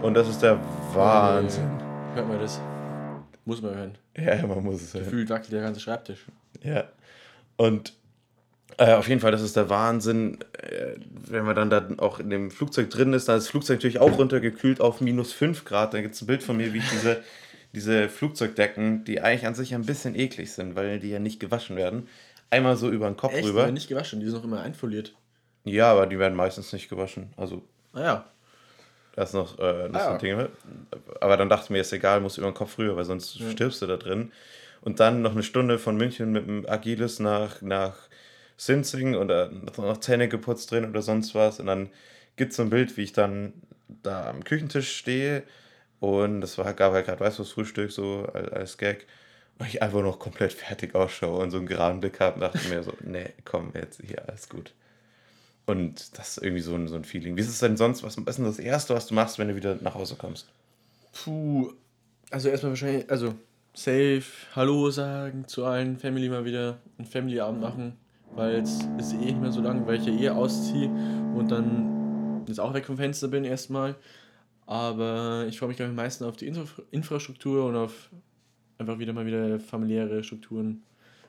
und 0.00 0.14
das 0.14 0.28
ist 0.28 0.42
der 0.42 0.58
Wahnsinn. 0.94 1.68
Hört 2.14 2.28
man 2.28 2.40
das? 2.40 2.60
Muss 3.44 3.60
man 3.62 3.74
hören. 3.74 3.98
Ja, 4.16 4.46
man 4.46 4.62
muss 4.62 4.82
es 4.82 4.94
hören. 4.94 5.04
Gefühlt 5.04 5.30
wackelt 5.30 5.52
der 5.52 5.62
ganze 5.62 5.80
Schreibtisch. 5.80 6.26
Ja. 6.62 6.84
Und 7.56 7.94
äh, 8.78 8.94
auf 8.94 9.08
jeden 9.08 9.20
Fall, 9.20 9.32
das 9.32 9.42
ist 9.42 9.56
der 9.56 9.68
Wahnsinn, 9.68 10.38
äh, 10.58 10.94
wenn 11.28 11.44
man 11.44 11.54
dann 11.54 11.70
da 11.70 11.88
auch 11.98 12.20
in 12.20 12.30
dem 12.30 12.50
Flugzeug 12.50 12.90
drin 12.90 13.12
ist, 13.12 13.28
dann 13.28 13.36
ist 13.36 13.44
das 13.44 13.50
Flugzeug 13.50 13.78
natürlich 13.78 13.98
auch 13.98 14.18
runtergekühlt 14.18 14.80
auf 14.80 15.00
minus 15.00 15.32
5 15.32 15.64
Grad. 15.64 15.94
Da 15.94 16.00
gibt 16.00 16.14
es 16.14 16.22
ein 16.22 16.26
Bild 16.26 16.42
von 16.42 16.56
mir, 16.56 16.72
wie 16.72 16.78
ich 16.78 16.88
diese, 16.90 17.22
diese 17.74 18.08
Flugzeugdecken, 18.08 19.04
die 19.04 19.20
eigentlich 19.20 19.46
an 19.46 19.54
sich 19.54 19.74
ein 19.74 19.84
bisschen 19.84 20.14
eklig 20.14 20.52
sind, 20.52 20.74
weil 20.74 21.00
die 21.00 21.10
ja 21.10 21.18
nicht 21.18 21.40
gewaschen 21.40 21.76
werden, 21.76 22.08
einmal 22.50 22.76
so 22.76 22.90
über 22.90 23.06
den 23.06 23.16
Kopf 23.16 23.34
Echt? 23.34 23.44
rüber. 23.44 23.60
Die 23.60 23.64
werden 23.66 23.74
nicht 23.74 23.88
gewaschen, 23.88 24.20
die 24.20 24.26
sind 24.26 24.36
noch 24.36 24.44
immer 24.44 24.60
einfoliert. 24.60 25.14
Ja, 25.64 25.92
aber 25.92 26.06
die 26.06 26.18
werden 26.18 26.34
meistens 26.34 26.72
nicht 26.72 26.88
gewaschen. 26.88 27.32
Also. 27.36 27.62
Naja. 27.92 28.24
Das 29.14 29.30
ist 29.30 29.34
noch, 29.34 29.58
äh, 29.58 29.88
das 29.90 30.02
ah, 30.02 30.12
ja. 30.12 30.18
Ding. 30.18 30.48
Aber 31.20 31.36
dann 31.36 31.48
dachte 31.48 31.64
ich 31.64 31.70
mir, 31.70 31.80
ist 31.80 31.92
egal, 31.92 32.20
muss 32.20 32.38
über 32.38 32.50
den 32.50 32.54
Kopf 32.54 32.78
rüber, 32.78 32.96
weil 32.96 33.04
sonst 33.04 33.36
ja. 33.36 33.50
stirbst 33.50 33.82
du 33.82 33.86
da 33.86 33.96
drin. 33.96 34.32
Und 34.80 35.00
dann 35.00 35.22
noch 35.22 35.32
eine 35.32 35.42
Stunde 35.42 35.78
von 35.78 35.96
München 35.96 36.32
mit 36.32 36.46
dem 36.46 36.68
Agilis 36.68 37.20
nach, 37.20 37.62
nach 37.62 37.94
Sinzing 38.56 39.14
oder 39.14 39.50
noch 39.50 39.98
Zähne 39.98 40.28
geputzt 40.28 40.70
drin 40.70 40.88
oder 40.88 41.02
sonst 41.02 41.34
was. 41.34 41.60
Und 41.60 41.66
dann 41.66 41.90
gibt 42.36 42.50
es 42.50 42.56
so 42.56 42.62
ein 42.62 42.70
Bild, 42.70 42.96
wie 42.96 43.02
ich 43.02 43.12
dann 43.12 43.52
da 44.02 44.28
am 44.28 44.42
Küchentisch 44.44 44.96
stehe. 44.96 45.42
Und 46.00 46.40
das 46.40 46.58
war, 46.58 46.72
gab 46.74 46.92
halt 46.92 47.06
gerade 47.06 47.20
Weißwurstfrühstück 47.20 47.92
so 47.92 48.26
als 48.32 48.78
Gag 48.78 49.06
weil 49.58 49.68
ich 49.68 49.82
einfach 49.82 50.02
noch 50.02 50.18
komplett 50.18 50.52
fertig 50.52 50.94
ausschaue 50.94 51.40
und 51.40 51.50
so 51.50 51.58
einen 51.58 51.66
geraden 51.66 52.00
Blick 52.00 52.18
habe, 52.20 52.40
dachte 52.40 52.68
mir 52.68 52.82
so, 52.82 52.92
nee, 53.00 53.30
komm, 53.44 53.72
jetzt 53.74 54.00
hier, 54.04 54.28
alles 54.28 54.48
gut. 54.48 54.72
Und 55.66 56.18
das 56.18 56.36
ist 56.36 56.42
irgendwie 56.42 56.62
so 56.62 56.74
ein, 56.74 56.88
so 56.88 56.96
ein 56.96 57.04
Feeling. 57.04 57.36
Wie 57.36 57.40
ist 57.40 57.48
es 57.48 57.60
denn 57.60 57.76
sonst? 57.76 58.02
Was 58.02 58.16
ist 58.16 58.38
denn 58.38 58.44
das 58.44 58.58
Erste, 58.58 58.94
was 58.94 59.06
du 59.06 59.14
machst, 59.14 59.38
wenn 59.38 59.48
du 59.48 59.56
wieder 59.56 59.76
nach 59.80 59.94
Hause 59.94 60.16
kommst? 60.16 60.48
Puh, 61.12 61.72
also 62.30 62.48
erstmal 62.48 62.72
wahrscheinlich, 62.72 63.08
also 63.10 63.34
safe, 63.74 64.24
Hallo 64.54 64.90
sagen 64.90 65.46
zu 65.46 65.64
allen, 65.64 65.98
Family 65.98 66.28
mal 66.28 66.44
wieder 66.44 66.78
einen 66.98 67.06
Family-Abend 67.06 67.60
machen, 67.60 67.96
weil 68.34 68.56
jetzt 68.56 68.88
ist 68.98 69.12
eh 69.12 69.16
nicht 69.16 69.40
mehr 69.40 69.52
so 69.52 69.60
lang, 69.60 69.86
weil 69.86 70.00
ich 70.00 70.06
ja 70.06 70.12
eh 70.12 70.30
ausziehe 70.30 70.88
und 70.88 71.50
dann 71.50 72.44
jetzt 72.46 72.58
auch 72.58 72.74
weg 72.74 72.86
vom 72.86 72.96
Fenster 72.96 73.28
bin 73.28 73.44
erstmal. 73.44 73.94
Aber 74.66 75.46
ich 75.48 75.58
freue 75.58 75.68
mich, 75.68 75.76
glaube 75.76 75.92
ich, 75.92 75.98
am 75.98 76.02
meisten 76.02 76.24
auf 76.24 76.36
die 76.36 76.46
Infra 76.46 76.64
Infrastruktur 76.90 77.66
und 77.66 77.76
auf 77.76 78.10
einfach 78.78 78.98
wieder 78.98 79.12
mal 79.12 79.26
wieder 79.26 79.60
familiäre 79.60 80.24
Strukturen, 80.24 80.82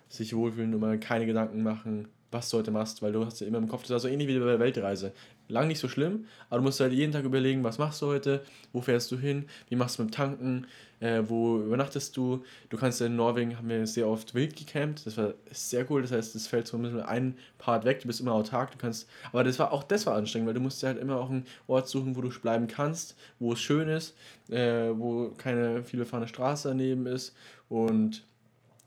sich 0.08 0.36
wohlfühlen 0.36 0.74
und 0.74 0.80
mal 0.80 1.00
keine 1.00 1.26
Gedanken 1.26 1.64
machen, 1.64 2.08
was 2.34 2.50
du 2.50 2.58
heute 2.58 2.72
machst, 2.72 3.02
weil 3.02 3.12
du 3.12 3.26
hast 3.26 3.40
ja 3.40 3.48
immer 3.48 3.58
im 3.58 3.68
Kopf, 3.68 3.82
das 3.82 3.90
ist 3.90 3.96
also 3.96 4.08
ähnlich 4.08 4.28
wie 4.28 4.40
bei 4.40 4.46
der 4.46 4.60
Weltreise. 4.60 5.14
Lang 5.50 5.68
nicht 5.68 5.80
so 5.80 5.88
schlimm, 5.88 6.26
aber 6.50 6.58
du 6.60 6.64
musst 6.64 6.80
halt 6.80 6.94
jeden 6.94 7.12
Tag 7.12 7.26
überlegen, 7.26 7.64
was 7.64 7.78
machst 7.78 8.02
du 8.02 8.08
heute, 8.08 8.44
wo 8.72 8.82
fährst 8.82 9.12
du 9.12 9.18
hin, 9.18 9.46
wie 9.70 9.76
machst 9.76 9.98
du 9.98 10.04
mit 10.04 10.12
dem 10.12 10.16
Tanken, 10.16 10.68
äh, 11.00 11.22
wo 11.28 11.60
übernachtest 11.60 12.16
du. 12.16 12.44
Du 12.70 12.78
kannst 12.78 13.02
in 13.02 13.16
Norwegen, 13.16 13.58
haben 13.58 13.68
wir 13.68 13.86
sehr 13.86 14.08
oft 14.08 14.34
wild 14.34 14.56
gecampt, 14.56 15.06
das 15.06 15.18
war 15.18 15.34
sehr 15.52 15.90
cool, 15.92 16.02
das 16.02 16.12
heißt, 16.12 16.36
es 16.36 16.48
fällt 16.48 16.68
so 16.68 16.78
ein 16.78 16.84
bisschen 16.84 17.02
ein 17.02 17.38
Part 17.58 17.84
weg, 17.84 18.00
du 18.00 18.08
bist 18.08 18.22
immer 18.22 18.34
autark, 18.34 18.72
du 18.72 18.78
kannst, 18.78 19.10
aber 19.32 19.44
das 19.44 19.60
war 19.60 19.74
auch, 19.74 19.84
das 19.84 20.06
war 20.06 20.16
anstrengend, 20.16 20.48
weil 20.48 20.54
du 20.54 20.62
musst 20.62 20.82
halt 20.84 20.98
immer 20.98 21.18
auch 21.18 21.30
einen 21.30 21.46
Ort 21.68 21.90
suchen, 21.90 22.16
wo 22.16 22.22
du 22.22 22.30
bleiben 22.30 22.68
kannst, 22.68 23.18
wo 23.40 23.54
es 23.54 23.60
schön 23.60 23.90
ist, 23.90 24.16
äh, 24.50 24.90
wo 24.94 25.32
keine 25.38 25.84
viele 25.84 26.06
fahrende 26.06 26.30
Straße 26.30 26.70
daneben 26.70 27.06
ist 27.06 27.36
und 27.68 28.24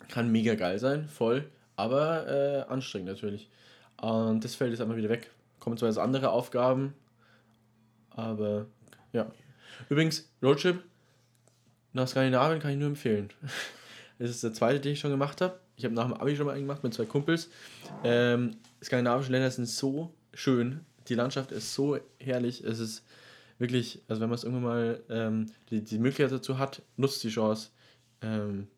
kann 0.09 0.33
mega 0.33 0.55
geil 0.55 0.79
sein, 0.79 1.09
voll, 1.09 1.45
aber 1.77 2.27
äh, 2.27 2.73
anstrengend 2.73 3.09
natürlich. 3.09 3.49
Und 4.01 4.45
das 4.45 4.55
fällt 4.55 4.71
jetzt 4.71 4.81
einmal 4.81 4.97
wieder 4.97 5.09
weg. 5.09 5.31
Kommen 5.61 5.77
zwar 5.77 5.89
jetzt 5.89 5.99
andere 5.99 6.31
Aufgaben, 6.31 6.95
aber 8.11 8.67
ja. 9.13 9.31
Übrigens, 9.89 10.31
Roadtrip 10.43 10.83
nach 11.93 12.09
Skandinavien 12.09 12.61
kann 12.61 12.73
ich 12.73 12.79
nur 12.79 12.89
empfehlen. 12.89 13.31
Das 14.19 14.31
ist 14.31 14.43
der 14.43 14.55
zweite, 14.55 14.81
den 14.81 14.95
ich 14.95 15.01
schon 15.01 15.11
gemacht 15.11 15.43
habe. 15.43 15.61
Ich 15.77 15.85
habe 15.85 15.95
nach 15.95 16.07
dem 16.07 16.15
Abi 16.15 16.35
schon 16.35 16.47
mal 16.47 16.53
einen 16.53 16.63
gemacht 16.63 16.83
mit 16.83 16.95
zwei 16.95 17.05
Kumpels. 17.05 17.51
Ähm, 18.03 18.57
skandinavische 18.83 19.31
Länder 19.31 19.51
sind 19.51 19.67
so 19.67 20.15
schön. 20.33 20.81
Die 21.09 21.15
Landschaft 21.15 21.53
ist 21.53 21.75
so 21.75 21.99
herrlich. 22.19 22.65
Es 22.65 22.79
ist 22.79 23.05
wirklich, 23.59 24.01
also 24.09 24.23
wenn 24.23 24.31
man 24.31 24.37
es 24.37 24.45
irgendwann 24.45 24.65
mal 24.65 25.03
ähm, 25.11 25.53
die, 25.69 25.85
die 25.85 25.99
Möglichkeit 25.99 26.33
dazu 26.33 26.59
hat, 26.59 26.81
nutzt 26.97 27.23
die 27.25 27.29
Chance. 27.29 27.69
Ähm, 28.23 28.69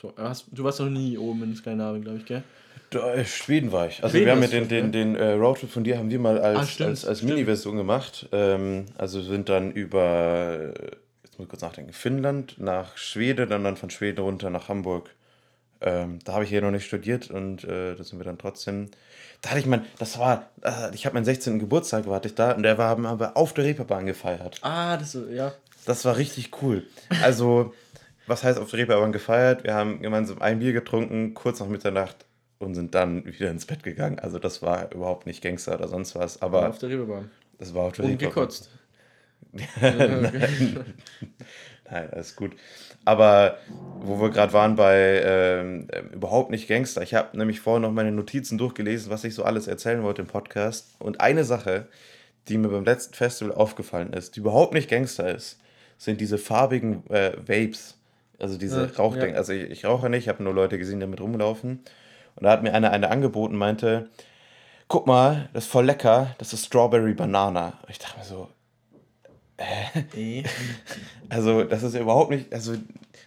so, 0.00 0.12
hast, 0.16 0.46
du 0.50 0.64
warst 0.64 0.80
noch 0.80 0.88
nie 0.88 1.18
oben 1.18 1.42
in 1.42 1.56
Skandinavien, 1.56 2.02
glaube 2.02 2.18
ich, 2.18 2.26
gell? 2.26 2.42
Da, 2.90 3.14
äh, 3.14 3.24
Schweden 3.24 3.70
war 3.70 3.86
ich. 3.86 4.02
Also 4.02 4.16
Schweden 4.16 4.26
wir 4.26 4.32
haben 4.32 4.42
ja 4.42 4.48
den, 4.48 4.68
den, 4.68 4.92
den 4.92 5.16
äh, 5.16 5.32
Roadtrip 5.32 5.70
von 5.70 5.84
dir 5.84 5.98
haben 5.98 6.10
wir 6.10 6.18
mal 6.18 6.38
als, 6.38 6.58
ah, 6.58 6.66
stimmt, 6.66 6.90
als, 6.90 7.04
als 7.04 7.22
Mini-Version 7.22 7.76
gemacht. 7.76 8.28
Ähm, 8.32 8.86
also 8.98 9.20
sind 9.22 9.48
dann 9.48 9.70
über 9.72 10.72
muss 11.40 11.48
kurz 11.48 11.62
nachdenken, 11.62 11.92
Finnland 11.92 12.56
nach 12.58 12.96
Schweden, 12.96 13.48
dann, 13.48 13.64
dann 13.64 13.76
von 13.76 13.90
Schweden 13.90 14.20
runter 14.20 14.50
nach 14.50 14.68
Hamburg. 14.68 15.10
Ähm, 15.80 16.18
da 16.24 16.34
habe 16.34 16.44
ich 16.44 16.50
hier 16.50 16.60
noch 16.60 16.70
nicht 16.70 16.84
studiert 16.84 17.30
und 17.30 17.64
äh, 17.64 17.96
da 17.96 18.04
sind 18.04 18.18
wir 18.18 18.24
dann 18.24 18.38
trotzdem. 18.38 18.90
Da 19.40 19.50
hatte 19.50 19.60
ich 19.60 19.66
mein, 19.66 19.86
das 19.98 20.18
war, 20.18 20.50
äh, 20.62 20.94
ich 20.94 21.06
habe 21.06 21.14
meinen 21.14 21.24
16. 21.24 21.58
Geburtstag, 21.58 22.06
war 22.06 22.22
ich 22.24 22.34
da 22.34 22.52
und 22.52 22.62
der 22.62 22.76
war, 22.76 22.90
haben 22.90 23.18
wir 23.18 23.36
auf 23.36 23.54
der 23.54 23.64
Reeperbahn 23.64 24.04
gefeiert. 24.04 24.58
Ah, 24.60 24.98
das, 24.98 25.16
ja. 25.32 25.52
Das 25.86 26.04
war 26.04 26.18
richtig 26.18 26.50
cool. 26.60 26.86
Also, 27.22 27.72
was 28.30 28.44
heißt 28.44 28.58
auf 28.58 28.70
der 28.70 28.80
Reeperbahn 28.80 29.12
gefeiert? 29.12 29.64
Wir 29.64 29.74
haben 29.74 30.00
gemeinsam 30.00 30.40
ein 30.40 30.60
Bier 30.60 30.72
getrunken, 30.72 31.34
kurz 31.34 31.60
nach 31.60 31.66
Mitternacht 31.66 32.24
und 32.58 32.74
sind 32.74 32.94
dann 32.94 33.26
wieder 33.26 33.50
ins 33.50 33.66
Bett 33.66 33.82
gegangen. 33.82 34.18
Also, 34.18 34.38
das 34.38 34.62
war 34.62 34.92
überhaupt 34.92 35.26
nicht 35.26 35.42
Gangster 35.42 35.74
oder 35.74 35.88
sonst 35.88 36.14
was. 36.14 36.40
Aber 36.40 36.68
auf 36.68 36.78
der 36.78 36.90
Reeperbahn. 36.90 37.30
Das 37.58 37.74
war 37.74 37.84
auf 37.84 37.92
der 37.92 38.04
und 38.04 38.12
Reeperbahn. 38.12 38.34
gekotzt. 38.34 38.70
Nein. 39.52 40.94
Nein, 41.90 42.10
alles 42.12 42.36
gut. 42.36 42.52
Aber 43.04 43.58
wo 43.98 44.20
wir 44.20 44.30
gerade 44.30 44.52
waren 44.52 44.76
bei 44.76 45.22
ähm, 45.24 45.88
überhaupt 46.12 46.50
nicht 46.50 46.68
Gangster, 46.68 47.02
ich 47.02 47.14
habe 47.14 47.36
nämlich 47.36 47.60
vorher 47.60 47.80
noch 47.80 47.90
meine 47.90 48.12
Notizen 48.12 48.58
durchgelesen, 48.58 49.10
was 49.10 49.24
ich 49.24 49.34
so 49.34 49.42
alles 49.42 49.66
erzählen 49.66 50.04
wollte 50.04 50.22
im 50.22 50.28
Podcast. 50.28 50.94
Und 51.00 51.20
eine 51.20 51.42
Sache, 51.42 51.88
die 52.46 52.58
mir 52.58 52.68
beim 52.68 52.84
letzten 52.84 53.14
Festival 53.14 53.52
aufgefallen 53.52 54.12
ist, 54.12 54.36
die 54.36 54.40
überhaupt 54.40 54.72
nicht 54.72 54.88
Gangster 54.88 55.34
ist, 55.34 55.58
sind 55.98 56.20
diese 56.20 56.38
farbigen 56.38 57.04
äh, 57.10 57.32
Vapes. 57.36 57.99
Also 58.40 58.56
diese 58.58 58.86
Ja, 58.86 58.90
Rauchdenken. 58.98 59.34
ja. 59.34 59.38
Also 59.38 59.52
ich, 59.52 59.70
ich 59.70 59.84
rauche 59.84 60.08
nicht, 60.10 60.24
ich 60.24 60.28
habe 60.28 60.42
nur 60.42 60.54
Leute 60.54 60.78
gesehen, 60.78 60.98
die 61.00 61.04
damit 61.06 61.20
rumlaufen. 61.20 61.80
Und 62.36 62.44
da 62.44 62.50
hat 62.50 62.62
mir 62.62 62.72
einer 62.74 62.90
eine 62.90 63.10
angeboten, 63.10 63.56
meinte, 63.56 64.08
guck 64.88 65.06
mal, 65.06 65.48
das 65.52 65.64
ist 65.64 65.70
voll 65.70 65.84
lecker, 65.86 66.34
das 66.38 66.52
ist 66.52 66.66
Strawberry 66.66 67.14
Banana. 67.14 67.78
Und 67.82 67.90
ich 67.90 67.98
dachte 67.98 68.18
mir 68.18 68.24
so, 68.24 68.48
Eh. 70.16 70.42
also 71.28 71.64
das 71.64 71.82
ist 71.82 71.94
ja 71.94 72.00
überhaupt 72.00 72.30
nicht, 72.30 72.50
also 72.52 72.74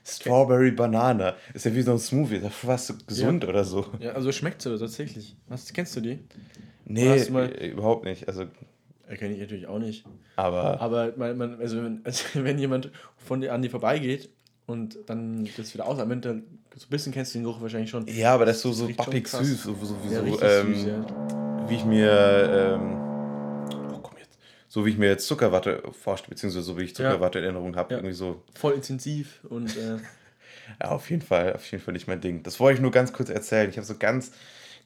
Strawberry 0.04 0.72
Banana 0.72 1.36
ist 1.54 1.66
ja 1.66 1.76
wie 1.76 1.84
so 1.84 1.92
ein 1.92 2.00
Smoothie, 2.00 2.38
ist 2.38 2.44
ja 2.44 2.50
fast 2.50 3.08
gesund 3.08 3.44
Ja. 3.44 3.50
oder 3.50 3.64
so. 3.64 3.86
Ja, 4.00 4.14
also 4.14 4.32
schmeckt 4.32 4.62
so 4.64 4.76
tatsächlich. 4.76 5.36
Was, 5.48 5.72
kennst 5.74 5.96
du 5.96 6.02
die? 6.02 6.20
Nee, 6.86 7.08
Hast 7.10 7.30
du 7.30 7.34
mal- 7.34 7.52
äh, 7.54 7.68
überhaupt 7.68 8.06
nicht. 8.06 8.28
Also, 8.28 8.46
Erkenne 9.08 9.36
ich 9.36 9.42
natürlich 9.42 9.68
auch 9.68 9.78
nicht. 9.78 10.06
aber 10.36 10.82
Aber 10.82 11.14
man, 11.18 11.38
man, 11.38 11.60
also, 11.62 11.78
wenn, 11.84 12.02
also 12.04 12.24
wenn 12.34 12.58
jemand 12.58 12.90
von 13.18 13.40
dir 13.42 13.54
an 13.54 13.62
dir 13.62 13.70
vorbeigeht 13.70 14.30
und 14.66 14.98
dann 15.08 15.48
das 15.58 15.74
wieder 15.74 15.86
ausatmet, 15.86 16.26
dann 16.26 16.44
so 16.76 16.86
ein 16.86 16.90
bisschen 16.90 17.12
kennst 17.14 17.34
du 17.34 17.40
den 17.40 17.44
Geruch 17.46 17.62
wahrscheinlich 17.62 17.90
schon. 17.90 18.08
ja, 18.08 18.34
aber 18.34 18.46
das 18.46 18.58
ist 18.58 18.62
so, 18.64 18.72
so 18.74 18.88
krass. 18.88 19.08
süß, 19.46 19.64
so, 19.64 19.76
so, 19.82 19.96
wie 20.04 20.14
Ja, 20.14 20.20
so, 20.26 20.42
ähm, 20.42 20.74
süß, 20.76 20.86
ja. 20.86 21.70
wie 21.70 21.76
ich 21.76 21.86
mir, 21.86 22.78
ähm, 22.80 22.98
oh 23.94 24.00
komm 24.02 24.18
jetzt, 24.18 24.38
so 24.70 24.86
wie 24.86 24.90
ich 24.92 24.98
mir 24.98 25.08
jetzt 25.10 25.28
Zuckerwatte 25.28 25.84
vorstelle, 25.92 26.32
beziehungsweise 26.32 26.64
so 26.66 26.78
wie 26.78 26.84
ich 26.84 26.96
Zuckerwatte 26.96 27.40
in 27.40 27.46
Erinnerung 27.46 27.76
habe, 27.76 27.94
Ja. 27.94 27.98
irgendwie 28.00 28.16
so. 28.16 28.42
Voll 28.56 28.74
intensiv 28.74 29.40
und 29.50 29.76
äh, 29.78 29.98
Ja, 30.82 30.92
auf 30.92 31.10
jeden 31.10 31.22
Fall, 31.22 31.54
auf 31.54 31.70
jeden 31.72 31.84
Fall 31.84 31.94
nicht 31.94 32.08
mein 32.08 32.22
Ding. 32.22 32.42
Das 32.44 32.60
wollte 32.60 32.76
ich 32.78 32.82
nur 32.82 32.92
ganz 32.92 33.12
kurz 33.12 33.30
erzählen. 33.30 33.70
Ich 33.70 33.76
habe 33.76 33.86
so 33.86 33.96
ganz, 34.00 34.32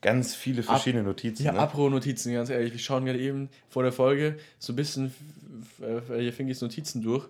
ganz 0.01 0.33
viele 0.33 0.63
verschiedene 0.63 1.03
Notizen. 1.03 1.43
ja, 1.43 1.51
ne? 1.51 1.59
Apro-Notizen, 1.59 2.33
ganz 2.33 2.49
ehrlich. 2.49 2.73
Wir 2.73 2.79
schauen 2.79 3.05
gerade 3.05 3.19
eben 3.19 3.49
vor 3.69 3.83
der 3.83 3.91
Folge 3.91 4.37
so 4.57 4.73
ein 4.73 4.75
bisschen 4.75 5.13
hier 6.15 6.33
Fingis 6.33 6.61
Notizen 6.61 7.03
durch 7.03 7.25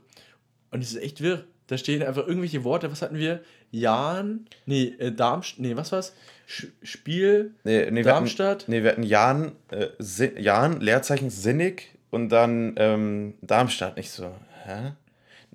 und 0.71 0.81
es 0.81 0.91
ist 0.93 1.01
echt 1.01 1.21
wirr. 1.21 1.43
Da 1.67 1.77
stehen 1.77 2.01
einfach 2.01 2.25
irgendwelche 2.25 2.63
Worte. 2.63 2.89
Was 2.91 3.01
hatten 3.01 3.17
wir? 3.17 3.41
Jan, 3.71 4.45
nee, 4.65 4.95
äh, 4.99 5.11
Darmstadt, 5.11 5.59
nee, 5.59 5.75
was 5.75 5.91
war's? 5.91 6.15
Sch 6.45 6.67
Spiel, 6.81 7.51
Nee, 7.65 7.91
nee, 7.91 8.03
Darmstadt? 8.03 8.67
Wir 8.69 8.71
hatten, 8.71 8.71
nee, 8.71 8.83
wir 8.83 8.91
hatten 8.91 9.03
Jan, 9.03 9.51
äh, 9.71 9.87
Sin- 9.99 10.37
Jan, 10.37 10.79
Leerzeichen 10.79 11.29
Sinnig 11.29 11.91
und 12.09 12.29
dann 12.29 12.75
ähm, 12.77 13.33
Darmstadt. 13.41 13.97
Nicht 13.97 14.11
so, 14.11 14.31
hä? 14.65 14.93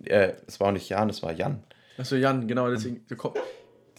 Äh, 0.04 0.33
es 0.47 0.61
war 0.61 0.69
auch 0.69 0.73
nicht 0.73 0.88
Jan, 0.90 1.09
es 1.09 1.23
war 1.23 1.33
Jan. 1.33 1.62
Achso, 1.97 2.16
Jan, 2.16 2.47
genau, 2.47 2.69
deswegen. 2.71 3.02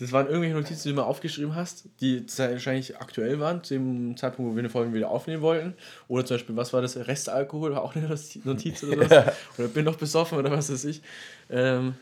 Das 0.03 0.11
waren 0.11 0.27
irgendwelche 0.27 0.55
Notizen, 0.55 0.83
die 0.83 0.89
du 0.89 0.95
mal 0.95 1.07
aufgeschrieben 1.07 1.55
hast, 1.55 1.85
die 2.01 2.25
wahrscheinlich 2.37 2.97
aktuell 2.97 3.39
waren, 3.39 3.63
zu 3.63 3.75
dem 3.75 4.17
Zeitpunkt, 4.17 4.51
wo 4.51 4.55
wir 4.55 4.59
eine 4.59 4.69
Folge 4.69 4.93
wieder 4.93 5.09
aufnehmen 5.09 5.41
wollten. 5.41 5.75
Oder 6.09 6.25
zum 6.25 6.35
Beispiel, 6.35 6.57
was 6.57 6.73
war 6.73 6.81
das? 6.81 6.97
Restalkohol 6.97 7.71
war 7.71 7.81
auch 7.81 7.95
eine 7.95 8.09
Notiz 8.43 8.83
oder 8.83 9.09
was? 9.09 9.33
Oder 9.57 9.67
bin 9.69 9.85
noch 9.85 9.95
besoffen 9.95 10.37
oder 10.37 10.51
was 10.51 10.69
weiß 10.69 10.83
ich. 10.83 11.01
Ähm, 11.49 11.95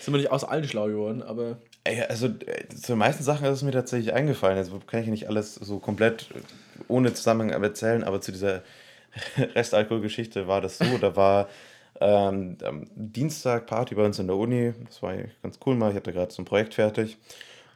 sind 0.00 0.14
wir 0.14 0.18
nicht 0.18 0.30
aus 0.30 0.44
allen 0.44 0.66
schlau 0.66 0.86
geworden, 0.86 1.22
aber 1.22 1.58
Ey, 1.84 2.00
also 2.02 2.28
äh, 2.28 2.68
zu 2.68 2.92
den 2.92 2.98
meisten 2.98 3.22
Sachen 3.22 3.46
ist 3.46 3.58
es 3.58 3.62
mir 3.62 3.72
tatsächlich 3.72 4.14
eingefallen. 4.14 4.56
Also 4.56 4.80
kann 4.86 5.02
ich 5.02 5.08
nicht 5.08 5.28
alles 5.28 5.56
so 5.56 5.78
komplett 5.78 6.30
äh, 6.30 6.40
ohne 6.88 7.12
Zusammenhang 7.12 7.62
erzählen, 7.62 8.02
aber 8.02 8.22
zu 8.22 8.32
dieser 8.32 8.62
Restalkoholgeschichte 9.36 10.46
war 10.46 10.62
das 10.62 10.78
so. 10.78 10.96
Da 10.98 11.16
war 11.16 11.48
ähm, 12.00 12.56
am 12.62 12.86
Dienstag 12.94 13.66
Party 13.66 13.94
bei 13.94 14.04
uns 14.04 14.18
in 14.18 14.26
der 14.26 14.36
Uni. 14.36 14.72
Das 14.86 15.02
war 15.02 15.14
ganz 15.42 15.58
cool 15.66 15.74
mal. 15.76 15.90
Ich 15.90 15.96
hatte 15.96 16.12
gerade 16.12 16.32
so 16.32 16.42
ein 16.42 16.46
Projekt 16.46 16.74
fertig. 16.74 17.18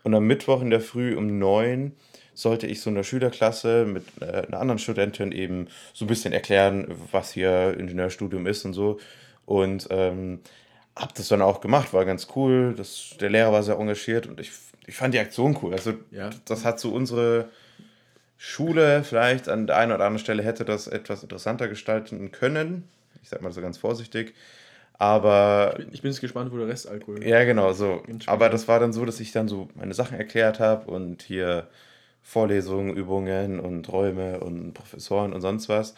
Und 0.03 0.15
am 0.15 0.27
Mittwoch 0.27 0.63
in 0.63 0.71
der 0.71 0.81
Früh 0.81 1.17
um 1.17 1.39
neun 1.39 1.93
sollte 2.35 2.67
ich 2.67 2.81
so 2.81 2.91
einer 2.91 3.03
Schülerklasse 3.03 3.87
mit 3.87 4.05
äh, 4.21 4.47
einer 4.47 4.61
anderen 4.61 4.79
Studentin 4.79 5.33
eben 5.33 5.69
so 5.95 6.05
ein 6.05 6.09
bisschen 6.09 6.33
erklären, 6.33 6.87
was 7.11 7.33
hier 7.33 7.77
Ingenieurstudium 7.79 8.47
ist 8.47 8.65
und 8.65 8.75
so. 8.75 8.99
Und 9.47 9.89
ähm, 9.91 10.41
hab 10.95 11.15
das 11.15 11.29
dann 11.29 11.43
auch 11.43 11.61
gemacht, 11.61 11.93
war 11.93 12.05
ganz 12.05 12.29
cool. 12.37 12.75
Das, 12.77 13.17
der 13.21 13.31
Lehrer 13.31 13.53
war 13.53 13.63
sehr 13.63 13.79
engagiert 13.79 14.27
und 14.27 14.41
ich, 14.41 14.51
ich 14.87 14.97
fand 14.97 15.15
die 15.15 15.19
Aktion 15.19 15.59
cool. 15.63 15.73
Also 15.73 15.95
Ja. 16.11 16.31
das 16.45 16.65
hat 16.65 16.79
so 16.79 16.93
unsere 16.93 17.49
Schule 18.39 19.03
vielleicht 19.03 19.49
an 19.49 19.67
der 19.67 19.77
einen 19.77 19.93
oder 19.93 20.05
anderen 20.05 20.19
Stelle 20.23 20.43
hätte 20.43 20.65
das 20.65 20.89
etwas 20.89 21.23
interessanter 21.23 21.69
gestalten 21.69 22.33
können. 22.33 22.89
Ich 23.27 23.31
sag 23.31 23.43
mal 23.43 23.51
so 23.51 23.61
ganz 23.61 23.77
vorsichtig. 23.77 24.35
Aber 24.99 25.81
ich 25.91 26.01
bin 26.01 26.13
jetzt 26.13 26.21
gespannt, 26.21 26.53
wo 26.53 26.59
der 26.59 26.69
Restalkohol 26.69 27.27
ja, 27.27 27.43
genau, 27.43 27.73
so. 27.73 28.05
Aber 28.27 28.49
das 28.49 28.69
war 28.69 28.79
dann 28.79 28.93
so, 28.93 29.05
dass 29.05 29.19
ich 29.19 29.33
dann 29.33 29.49
so 29.49 29.69
meine 29.75 29.95
Sachen 29.95 30.17
erklärt 30.17 30.61
habe 30.61 30.89
und 30.89 31.23
hier 31.23 31.67
Vorlesungen, 32.23 32.97
Übungen 32.97 33.59
und 33.59 33.93
Räume 33.93 34.39
und 34.39 34.75
Professoren 34.75 35.33
und 35.33 35.41
sonst 35.41 35.69
was. 35.69 35.97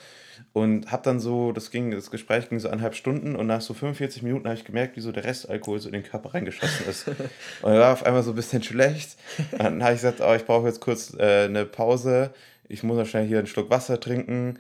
Und 0.54 0.90
habe 0.90 1.02
dann 1.02 1.20
so, 1.20 1.52
das 1.52 1.70
ging, 1.70 1.90
das 1.90 2.10
Gespräch 2.10 2.48
ging 2.48 2.60
so 2.60 2.68
eineinhalb 2.68 2.94
Stunden 2.94 3.36
und 3.36 3.46
nach 3.46 3.60
so 3.60 3.74
45 3.74 4.22
Minuten 4.22 4.46
habe 4.46 4.56
ich 4.56 4.64
gemerkt, 4.64 4.96
wie 4.96 5.02
so 5.02 5.12
der 5.12 5.24
Restalkohol 5.24 5.80
so 5.80 5.90
in 5.90 5.92
den 5.92 6.04
Körper 6.04 6.32
reingeschossen 6.32 6.88
ist. 6.88 7.08
und 7.62 7.72
er 7.72 7.80
war 7.80 7.92
auf 7.92 8.06
einmal 8.06 8.22
so 8.22 8.30
ein 8.30 8.36
bisschen 8.36 8.62
schlecht. 8.62 9.18
Dann 9.58 9.82
habe 9.82 9.92
ich 9.92 10.00
gesagt, 10.00 10.22
oh, 10.22 10.34
ich 10.34 10.46
brauche 10.46 10.66
jetzt 10.66 10.80
kurz 10.80 11.14
äh, 11.18 11.44
eine 11.44 11.66
Pause. 11.66 12.30
Ich 12.68 12.82
muss 12.82 13.06
schnell 13.06 13.26
hier 13.26 13.38
einen 13.38 13.46
Schluck 13.46 13.68
Wasser 13.68 14.00
trinken. 14.00 14.58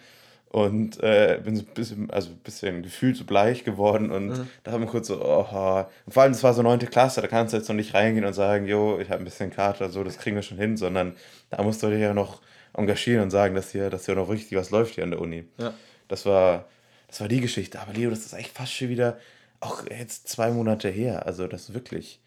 Und 0.50 1.02
äh, 1.02 1.40
bin 1.44 1.56
so 1.56 1.62
ein 1.62 1.74
bisschen, 1.74 2.10
also 2.10 2.30
ein 2.30 2.38
bisschen 2.38 2.82
gefühlt 2.82 3.16
so 3.16 3.24
bleich 3.24 3.64
geworden 3.64 4.10
und 4.10 4.46
da 4.64 4.72
haben 4.72 4.80
wir 4.80 4.88
kurz 4.88 5.08
so, 5.08 5.22
oh, 5.22 5.84
und 6.06 6.12
vor 6.12 6.22
allem, 6.22 6.32
das 6.32 6.42
war 6.42 6.54
so 6.54 6.62
neunte 6.62 6.86
Klasse, 6.86 7.20
da 7.20 7.26
kannst 7.26 7.52
du 7.52 7.58
jetzt 7.58 7.68
noch 7.68 7.76
nicht 7.76 7.92
reingehen 7.92 8.24
und 8.24 8.32
sagen, 8.32 8.66
jo, 8.66 8.98
ich 8.98 9.10
habe 9.10 9.20
ein 9.20 9.24
bisschen 9.24 9.50
Kater, 9.50 9.90
so, 9.90 10.02
das 10.02 10.16
kriegen 10.16 10.36
wir 10.36 10.42
schon 10.42 10.56
hin, 10.56 10.78
sondern 10.78 11.16
da 11.50 11.62
musst 11.62 11.82
du 11.82 11.90
dich 11.90 12.00
ja 12.00 12.14
noch 12.14 12.40
engagieren 12.72 13.24
und 13.24 13.30
sagen, 13.30 13.54
dass 13.54 13.72
hier, 13.72 13.90
dass 13.90 14.06
hier 14.06 14.14
noch 14.14 14.30
richtig 14.30 14.56
was 14.56 14.70
läuft 14.70 14.94
hier 14.94 15.04
an 15.04 15.10
der 15.10 15.20
Uni. 15.20 15.44
Ja. 15.58 15.74
Das 16.08 16.24
war, 16.24 16.66
das 17.08 17.20
war 17.20 17.28
die 17.28 17.42
Geschichte. 17.42 17.78
Aber 17.78 17.92
Leo, 17.92 18.08
das 18.08 18.20
ist 18.20 18.32
eigentlich 18.32 18.52
fast 18.52 18.72
schon 18.72 18.88
wieder, 18.88 19.18
auch 19.60 19.84
jetzt 19.90 20.28
zwei 20.28 20.50
Monate 20.50 20.88
her, 20.88 21.26
also 21.26 21.46
das 21.46 21.68
ist 21.68 21.74
wirklich 21.74 22.20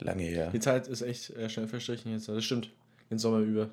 lange 0.00 0.24
her. 0.24 0.50
Die 0.52 0.60
Zeit 0.60 0.88
ist 0.88 1.02
echt 1.02 1.30
äh, 1.30 1.48
schnell 1.48 1.68
verstrichen 1.68 2.12
jetzt. 2.12 2.28
Das 2.28 2.44
stimmt. 2.44 2.70
Den 3.10 3.18
Sommer 3.18 3.38
über. 3.38 3.70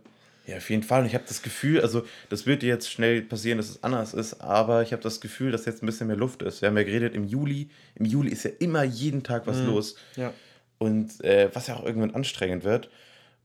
Ja, 0.47 0.57
auf 0.57 0.69
jeden 0.69 0.81
Fall. 0.81 1.01
Und 1.01 1.07
ich 1.07 1.13
habe 1.13 1.25
das 1.27 1.41
Gefühl, 1.41 1.81
also 1.81 2.05
das 2.29 2.45
wird 2.45 2.63
jetzt 2.63 2.89
schnell 2.89 3.21
passieren, 3.21 3.57
dass 3.57 3.69
es 3.69 3.83
anders 3.83 4.13
ist, 4.13 4.39
aber 4.41 4.81
ich 4.81 4.93
habe 4.93 5.03
das 5.03 5.19
Gefühl, 5.19 5.51
dass 5.51 5.65
jetzt 5.65 5.83
ein 5.83 5.85
bisschen 5.85 6.07
mehr 6.07 6.15
Luft 6.15 6.41
ist. 6.41 6.61
Wir 6.61 6.69
haben 6.69 6.77
ja 6.77 6.83
geredet 6.83 7.13
im 7.15 7.25
Juli. 7.25 7.69
Im 7.95 8.05
Juli 8.05 8.31
ist 8.31 8.43
ja 8.43 8.51
immer 8.59 8.83
jeden 8.83 9.23
Tag 9.23 9.45
was 9.45 9.59
los. 9.59 9.97
Ja. 10.15 10.33
Und 10.77 11.21
äh, 11.23 11.49
was 11.53 11.67
ja 11.67 11.75
auch 11.75 11.85
irgendwann 11.85 12.15
anstrengend 12.15 12.63
wird. 12.63 12.89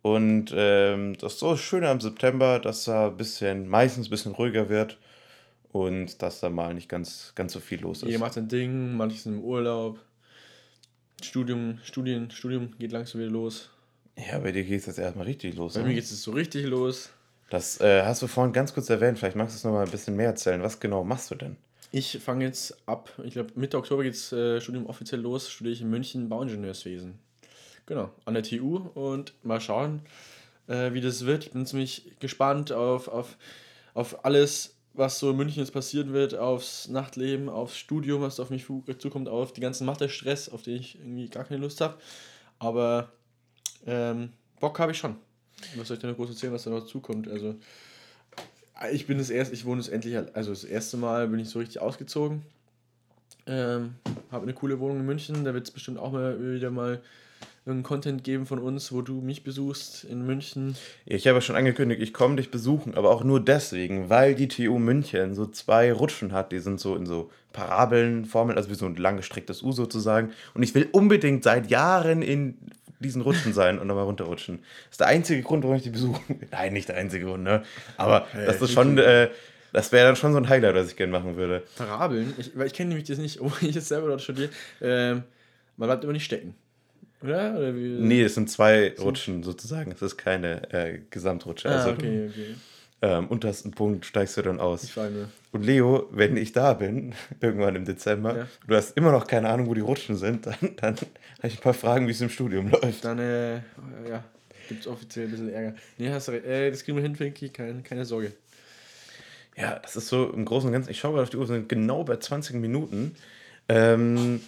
Und 0.03 0.53
ähm, 0.55 1.17
das 1.19 1.35
ist 1.35 1.39
so 1.41 1.51
das 1.51 1.61
Schöne 1.61 1.89
am 1.89 2.01
September, 2.01 2.61
dass 2.61 2.85
da 2.85 3.09
ein 3.09 3.17
bisschen, 3.17 3.69
meistens 3.69 4.07
ein 4.07 4.11
bisschen 4.11 4.33
ruhiger 4.33 4.69
wird 4.69 4.99
und 5.73 6.23
dass 6.23 6.41
da 6.41 6.51
mal 6.51 6.75
nicht 6.75 6.89
ganz, 6.89 7.33
ganz 7.35 7.53
so 7.53 7.61
viel 7.61 7.81
los 7.81 8.03
ist. 8.03 8.09
Jeder 8.09 8.21
macht 8.21 8.35
sein 8.35 8.49
Ding, 8.49 8.93
manche 8.97 9.19
sind 9.19 9.35
im 9.35 9.41
Urlaub. 9.41 9.99
Studium, 11.21 11.79
Studien, 11.85 12.31
Studium 12.31 12.77
geht 12.79 12.93
langsam 12.93 13.21
wieder 13.21 13.31
los. 13.31 13.71
Ja, 14.17 14.39
bei 14.39 14.53
dir 14.53 14.65
geht 14.65 14.81
es 14.81 14.87
jetzt 14.87 14.99
erstmal 14.99 15.27
richtig 15.27 15.55
los. 15.55 15.75
Bei 15.75 15.81
ne? 15.81 15.89
mir 15.89 15.95
geht 15.95 16.05
es 16.05 16.23
so 16.23 16.33
richtig 16.33 16.67
los. 16.67 17.11
Das 17.51 17.81
äh, 17.81 18.03
hast 18.03 18.23
du 18.23 18.27
vorhin 18.27 18.53
ganz 18.53 18.73
kurz 18.73 18.89
erwähnt. 18.91 19.19
Vielleicht 19.19 19.37
magst 19.37 19.55
du 19.55 19.57
es 19.59 19.65
nochmal 19.65 19.85
ein 19.85 19.91
bisschen 19.91 20.17
mehr 20.17 20.29
erzählen. 20.29 20.63
Was 20.63 20.81
genau 20.81 21.05
machst 21.05 21.31
du 21.31 21.35
denn? 21.35 21.57
Ich 21.91 22.19
fange 22.19 22.47
jetzt 22.47 22.75
ab, 22.87 23.13
ich 23.23 23.35
glaube 23.35 23.53
Mitte 23.55 23.77
Oktober 23.77 24.03
geht 24.03 24.15
das 24.15 24.33
äh, 24.33 24.63
Studium 24.63 24.87
offiziell 24.87 25.21
los, 25.21 25.51
studiere 25.51 25.75
ich 25.75 25.83
in 25.83 25.91
München 25.91 26.31
Bauingenieurswesen. 26.31 27.19
Genau, 27.85 28.11
an 28.25 28.33
der 28.33 28.43
TU 28.43 28.79
und 28.95 29.35
mal 29.45 29.61
schauen, 29.61 30.01
äh, 30.69 30.95
wie 30.95 31.03
das 31.03 31.27
wird. 31.27 31.45
Ich 31.45 31.53
bin 31.53 31.67
ziemlich 31.67 32.13
gespannt 32.19 32.73
auf, 32.73 33.09
auf, 33.09 33.37
auf 33.93 34.25
alles, 34.25 34.77
was 34.95 35.19
so 35.19 35.33
in 35.33 35.37
München 35.37 35.61
jetzt 35.61 35.73
passieren 35.73 36.15
wird, 36.15 36.35
aufs 36.35 36.89
Nachtleben, 36.89 37.51
aufs 37.51 37.77
Studium, 37.77 38.23
was 38.23 38.41
auf 38.41 38.49
mich 38.49 38.65
zukommt, 38.99 39.29
auf 39.29 39.53
die 39.53 39.61
ganzen 39.61 39.85
Mathe-Stress, 39.85 40.49
auf 40.49 40.63
den 40.63 40.77
ich 40.77 40.99
irgendwie 40.99 41.29
gar 41.29 41.45
keine 41.45 41.61
Lust 41.61 41.83
habe. 41.83 41.99
Aber 42.59 43.13
ähm, 43.87 44.31
Bock 44.61 44.79
habe 44.79 44.93
ich 44.93 44.99
schon. 44.99 45.17
Was 45.77 45.89
soll 45.89 45.97
ich 45.97 46.01
denn 46.01 46.11
noch 46.11 46.17
groß 46.17 46.31
erzählen, 46.31 46.53
was 46.53 46.65
da 46.65 46.71
noch 46.71 46.87
zukommt? 46.87 47.29
Also, 47.29 47.55
ich 48.93 49.07
bin 49.07 49.19
das 49.19 49.31
erste, 49.31 49.55
ich 49.55 49.65
wohne 49.65 49.81
das 49.81 49.89
endlich, 49.89 50.17
also 50.35 50.51
das 50.51 50.65
erste 50.65 50.97
Mal 50.97 51.29
bin 51.29 51.41
ich 51.41 51.51
so 51.51 51.59
richtig 51.59 51.81
ausgezogen. 51.81 52.43
Ähm, 53.47 53.95
habe 54.31 54.45
eine 54.45 54.55
coole 54.55 54.79
Wohnung 54.81 55.01
in 55.01 55.07
München, 55.07 55.45
da 55.45 55.55
wird 55.55 55.67
es 55.67 55.73
bestimmt 55.73 55.99
auch 55.99 56.13
mal 56.13 56.39
wieder 56.55 56.71
mal 56.71 57.01
irgendeinen 57.65 57.85
Content 57.85 58.25
geben 58.25 58.45
von 58.45 58.59
uns, 58.59 58.93
wo 58.93 59.03
du 59.03 59.21
mich 59.21 59.45
besuchst 59.45 60.03
in 60.05 60.27
München. 60.27 60.75
Ja, 61.05 61.15
Ich 61.17 61.29
habe 61.29 61.37
ja 61.37 61.41
schon 61.41 61.55
angekündigt, 61.55 62.03
ich 62.03 62.13
komme 62.13 62.37
dich 62.37 62.51
besuchen, 62.51 62.95
aber 62.95 63.11
auch 63.11 63.23
nur 63.23 63.39
deswegen, 63.39 64.11
weil 64.11 64.35
die 64.35 64.49
TU 64.49 64.79
München 64.79 65.35
so 65.35 65.47
zwei 65.47 65.93
Rutschen 65.93 66.33
hat, 66.33 66.51
die 66.51 66.59
sind 66.59 66.81
so 66.81 66.97
in 66.97 67.07
so 67.07 67.31
Parabeln, 67.53 68.25
Formeln, 68.25 68.59
also 68.59 68.69
wie 68.69 68.75
so 68.75 68.87
ein 68.87 68.97
langgestrecktes 68.97 69.63
U 69.63 69.71
sozusagen. 69.71 70.33
Und 70.55 70.65
ich 70.65 70.75
will 70.75 70.89
unbedingt 70.91 71.45
seit 71.45 71.71
Jahren 71.71 72.23
in 72.23 72.59
diesen 73.03 73.23
Rutschen 73.23 73.53
sein 73.53 73.79
und 73.79 73.87
nochmal 73.87 74.05
runterrutschen. 74.05 74.59
Das 74.59 74.93
ist 74.93 75.01
der 75.01 75.09
einzige 75.09 75.43
Grund, 75.43 75.65
warum 75.65 75.77
ich 75.77 75.83
die 75.83 75.91
besuchen 75.91 76.23
will. 76.41 76.49
Nein, 76.51 76.73
nicht 76.73 76.89
der 76.89 76.97
einzige 76.97 77.27
Grund, 77.27 77.45
ne? 77.45 77.63
Aber 77.97 78.27
Hey, 78.33 78.47
das 78.47 78.63
ist 78.63 78.73
schon, 78.73 78.97
äh, 78.99 79.29
das 79.73 79.93
wäre 79.93 80.07
dann 80.07 80.17
schon 80.17 80.33
so 80.33 80.39
ein 80.39 80.49
Highlight, 80.49 80.75
was 80.75 80.89
ich 80.89 80.97
gerne 80.97 81.13
machen 81.13 81.37
würde. 81.37 81.63
Parabeln, 81.77 82.35
ich, 82.39 82.57
weil 82.57 82.67
ich 82.67 82.73
kenne 82.75 82.89
nämlich 82.91 83.07
das 83.07 83.19
nicht, 83.19 83.41
wo 83.41 83.53
ich 83.61 83.75
jetzt 83.75 83.89
selber 83.89 84.09
dort 84.09 84.23
studiere. 84.23 84.51
Ähm, 84.81 85.23
man 85.77 85.89
bleibt 85.89 86.05
immer 86.05 86.13
nicht 86.13 86.25
stecken. 86.25 86.55
Oder? 87.23 87.55
Oder 87.57 87.75
wie? 87.75 87.99
Nee, 88.01 88.23
es 88.23 88.35
sind 88.35 88.51
zwei 88.51 88.95
Rutschen 88.99 89.43
sozusagen. 89.43 89.93
Es 89.93 90.03
ist 90.03 90.17
keine 90.17 90.73
äh, 90.73 90.99
Gesamtrutsche. 91.11 91.71
Ah, 91.71 91.77
also, 91.77 91.91
okay, 91.91 92.29
okay. 92.31 92.55
Ähm, 93.03 93.27
untersten 93.27 93.73
Punkt 93.73 94.07
steigst 94.07 94.37
du 94.37 94.43
dann 94.43 94.61
aus. 94.61 94.85
Ich 94.85 94.97
nur. 94.97 95.29
Und 95.51 95.65
Leo, 95.65 96.09
wenn 96.13 96.37
ich 96.37 96.53
da 96.53 96.73
bin, 96.73 97.15
irgendwann 97.41 97.75
im 97.77 97.85
Dezember, 97.85 98.37
Ja. 98.37 98.49
du 98.67 98.75
hast 98.77 98.97
immer 98.97 99.11
noch 99.13 99.27
keine 99.27 99.49
Ahnung, 99.51 99.67
wo 99.67 99.75
die 99.75 99.81
Rutschen 99.81 100.17
sind, 100.17 100.47
dann, 100.47 100.57
dann 100.77 100.97
habe 100.97 101.49
ich 101.49 101.59
ein 101.59 101.63
paar 101.63 101.75
Fragen, 101.75 102.07
wie 102.07 102.13
es 102.13 102.21
im 102.21 102.31
Studium 102.31 102.71
läuft. 102.71 103.05
Dann, 103.05 103.19
äh, 103.19 103.57
ja, 104.09 104.25
gibt 104.69 104.83
es 104.83 104.87
offiziell 104.87 105.27
ein 105.27 105.31
bisschen 105.33 105.53
Ärger. 105.53 105.75
Nee, 105.99 106.11
hast 106.11 106.29
du 106.29 106.33
recht. 106.33 106.47
Äh, 106.47 106.71
das 106.71 106.85
kriegen 106.85 106.97
wir 106.97 107.03
hin, 107.03 107.17
Finky, 107.17 107.49
keine, 107.51 107.83
keine 107.83 108.05
Sorge. 108.05 108.33
Ja, 109.57 109.79
das 109.81 109.97
ist 109.97 110.09
so 110.09 110.31
im 110.31 110.45
Großen 110.47 110.69
und 110.69 110.73
Ganzen. 110.73 110.91
Ich 110.91 110.99
schaue 111.01 111.13
gerade 111.13 111.25
auf 111.25 111.31
die 111.31 111.37
Uhr, 111.37 111.47
sind 111.47 111.69
genau 111.69 112.05
bei 112.05 112.17
20 112.17 112.57
Minuten. 112.57 113.15
Ähm, 113.69 114.41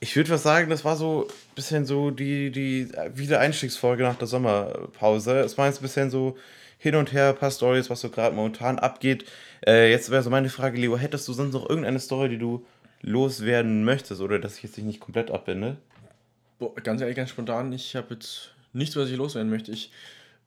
ich 0.00 0.14
würde 0.16 0.30
was 0.30 0.42
sagen, 0.44 0.70
das 0.70 0.84
war 0.84 0.96
so 0.96 1.26
ein 1.28 1.54
bisschen 1.54 1.84
so 1.84 2.10
die, 2.10 2.50
die 2.50 2.88
Wiedereinstiegsfolge 3.14 4.04
nach 4.04 4.16
der 4.16 4.26
Sommerpause. 4.28 5.40
Es 5.40 5.58
war 5.58 5.66
jetzt 5.66 5.80
ein 5.80 5.82
bisschen 5.82 6.10
so 6.10 6.38
hin 6.78 6.94
und 6.94 7.12
her, 7.12 7.30
ein 7.30 7.36
paar 7.36 7.50
Stories, 7.50 7.90
was 7.90 8.00
so 8.00 8.08
gerade 8.08 8.34
momentan 8.34 8.78
abgeht. 8.78 9.24
Äh, 9.66 9.90
jetzt 9.90 10.10
wäre 10.10 10.22
so 10.22 10.30
meine 10.30 10.48
Frage, 10.48 10.78
Leo, 10.80 10.96
hättest 10.96 11.26
du 11.28 11.32
sonst 11.32 11.52
noch 11.52 11.68
irgendeine 11.68 11.98
Story, 12.00 12.28
die 12.28 12.38
du 12.38 12.64
loswerden 13.02 13.84
möchtest 13.84 14.20
oder 14.20 14.38
dass 14.38 14.56
ich 14.56 14.62
jetzt 14.62 14.76
dich 14.76 14.84
nicht 14.84 15.00
komplett 15.00 15.30
abbinde? 15.30 15.76
Boah, 16.58 16.74
ganz 16.76 17.00
ehrlich, 17.00 17.16
ganz 17.16 17.30
spontan, 17.30 17.72
ich 17.72 17.94
habe 17.96 18.14
jetzt 18.14 18.52
nichts, 18.72 18.96
was 18.96 19.08
ich 19.10 19.16
loswerden 19.16 19.50
möchte. 19.50 19.70
Ich 19.72 19.90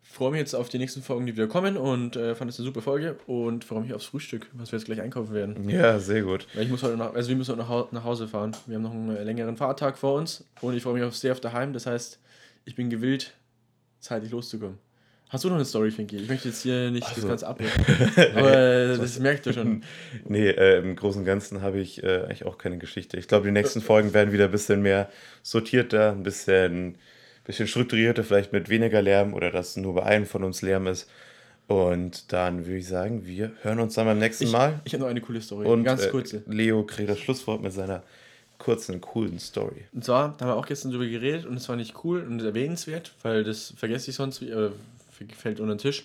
freue 0.01 0.31
mich 0.31 0.39
jetzt 0.39 0.53
auf 0.53 0.67
die 0.67 0.77
nächsten 0.77 1.01
Folgen, 1.01 1.25
die 1.25 1.33
wieder 1.33 1.47
kommen 1.47 1.77
und 1.77 2.17
äh, 2.17 2.35
fand 2.35 2.51
es 2.51 2.59
eine 2.59 2.65
super 2.65 2.81
Folge 2.81 3.17
und 3.27 3.63
freue 3.63 3.81
mich 3.81 3.93
aufs 3.93 4.05
Frühstück, 4.05 4.47
was 4.53 4.71
wir 4.71 4.79
jetzt 4.79 4.85
gleich 4.85 4.99
einkaufen 4.99 5.33
werden. 5.33 5.69
Ja, 5.69 5.99
sehr 5.99 6.23
gut. 6.23 6.47
Weil 6.53 6.63
ich 6.63 6.69
muss 6.69 6.83
heute 6.83 6.97
nach, 6.97 7.13
also 7.13 7.29
wir 7.29 7.35
müssen 7.37 7.51
heute 7.51 7.61
nach, 7.61 7.69
Hau- 7.69 7.87
nach 7.91 8.03
Hause 8.03 8.27
fahren. 8.27 8.55
Wir 8.67 8.75
haben 8.75 8.83
noch 8.83 8.91
einen 8.91 9.15
äh, 9.15 9.23
längeren 9.23 9.55
Fahrtag 9.55 9.97
vor 9.97 10.15
uns 10.15 10.43
und 10.59 10.75
ich 10.75 10.83
freue 10.83 10.95
mich 10.95 11.03
auf 11.03 11.15
Stay 11.15 11.31
auf 11.31 11.39
daheim. 11.39 11.71
Das 11.71 11.85
heißt, 11.85 12.19
ich 12.65 12.75
bin 12.75 12.89
gewillt, 12.89 13.33
zeitig 14.01 14.31
loszukommen. 14.31 14.77
Hast 15.31 15.45
du 15.45 15.47
noch 15.47 15.55
eine 15.55 15.63
Story, 15.63 15.91
Finky? 15.91 16.17
Ich 16.17 16.27
möchte 16.27 16.49
jetzt 16.49 16.61
hier 16.61 16.91
nicht 16.91 17.03
das 17.07 17.15
Also- 17.15 17.27
Ganze 17.29 17.47
abbrechen. 17.47 17.85
Aber 18.35 18.51
äh, 18.57 18.97
das 18.97 19.17
merkt 19.19 19.45
ihr 19.45 19.53
schon. 19.53 19.83
Nee, 20.27 20.49
äh, 20.49 20.79
im 20.79 20.95
Großen 20.97 21.21
und 21.21 21.25
Ganzen 21.25 21.61
habe 21.61 21.79
ich 21.79 22.03
äh, 22.03 22.23
eigentlich 22.23 22.45
auch 22.45 22.57
keine 22.57 22.77
Geschichte. 22.77 23.17
Ich 23.17 23.27
glaube, 23.29 23.45
die 23.45 23.51
nächsten 23.51 23.81
Folgen 23.81 24.13
werden 24.13 24.33
wieder 24.33 24.45
ein 24.45 24.51
bisschen 24.51 24.81
mehr 24.81 25.09
sortierter, 25.41 26.11
ein 26.11 26.23
bisschen, 26.23 26.95
bisschen 27.45 27.67
strukturierter, 27.67 28.25
vielleicht 28.25 28.51
mit 28.51 28.67
weniger 28.67 29.01
Lärm 29.01 29.33
oder 29.33 29.51
dass 29.51 29.77
nur 29.77 29.95
bei 29.95 30.03
einem 30.03 30.25
von 30.25 30.43
uns 30.43 30.61
Lärm 30.61 30.87
ist. 30.87 31.09
Und 31.67 32.33
dann 32.33 32.65
würde 32.65 32.79
ich 32.79 32.87
sagen, 32.89 33.25
wir 33.25 33.53
hören 33.61 33.79
uns 33.79 33.93
dann 33.93 34.05
beim 34.07 34.19
nächsten 34.19 34.43
Ich, 34.43 34.51
Mal. 34.51 34.81
ich 34.83 34.93
habe 34.93 35.03
noch 35.03 35.09
eine 35.09 35.21
coole 35.21 35.39
Story. 35.41 35.65
Und 35.65 35.85
ganz 35.85 36.03
äh, 36.05 36.09
kurze. 36.09 36.43
Leo 36.47 36.83
kriegt 36.83 37.09
das 37.09 37.19
Schlusswort 37.19 37.61
mit 37.61 37.71
seiner 37.71 38.03
kurzen, 38.57 38.99
coolen 38.99 39.39
Story. 39.39 39.85
Und 39.93 40.03
zwar, 40.03 40.35
da 40.37 40.45
haben 40.45 40.51
wir 40.51 40.55
auch 40.57 40.67
gestern 40.67 40.91
drüber 40.91 41.05
geredet 41.07 41.45
und 41.45 41.55
es 41.55 41.69
war 41.69 41.77
nicht 41.77 42.03
cool 42.03 42.21
und 42.29 42.41
erwähnenswert, 42.43 43.13
weil 43.23 43.45
das 43.45 43.73
vergesse 43.77 44.09
ich 44.11 44.17
sonst, 44.17 44.41
äh, 44.41 44.69
fällt 45.35 45.59
unter 45.59 45.75
den 45.75 45.79
Tisch. 45.79 46.03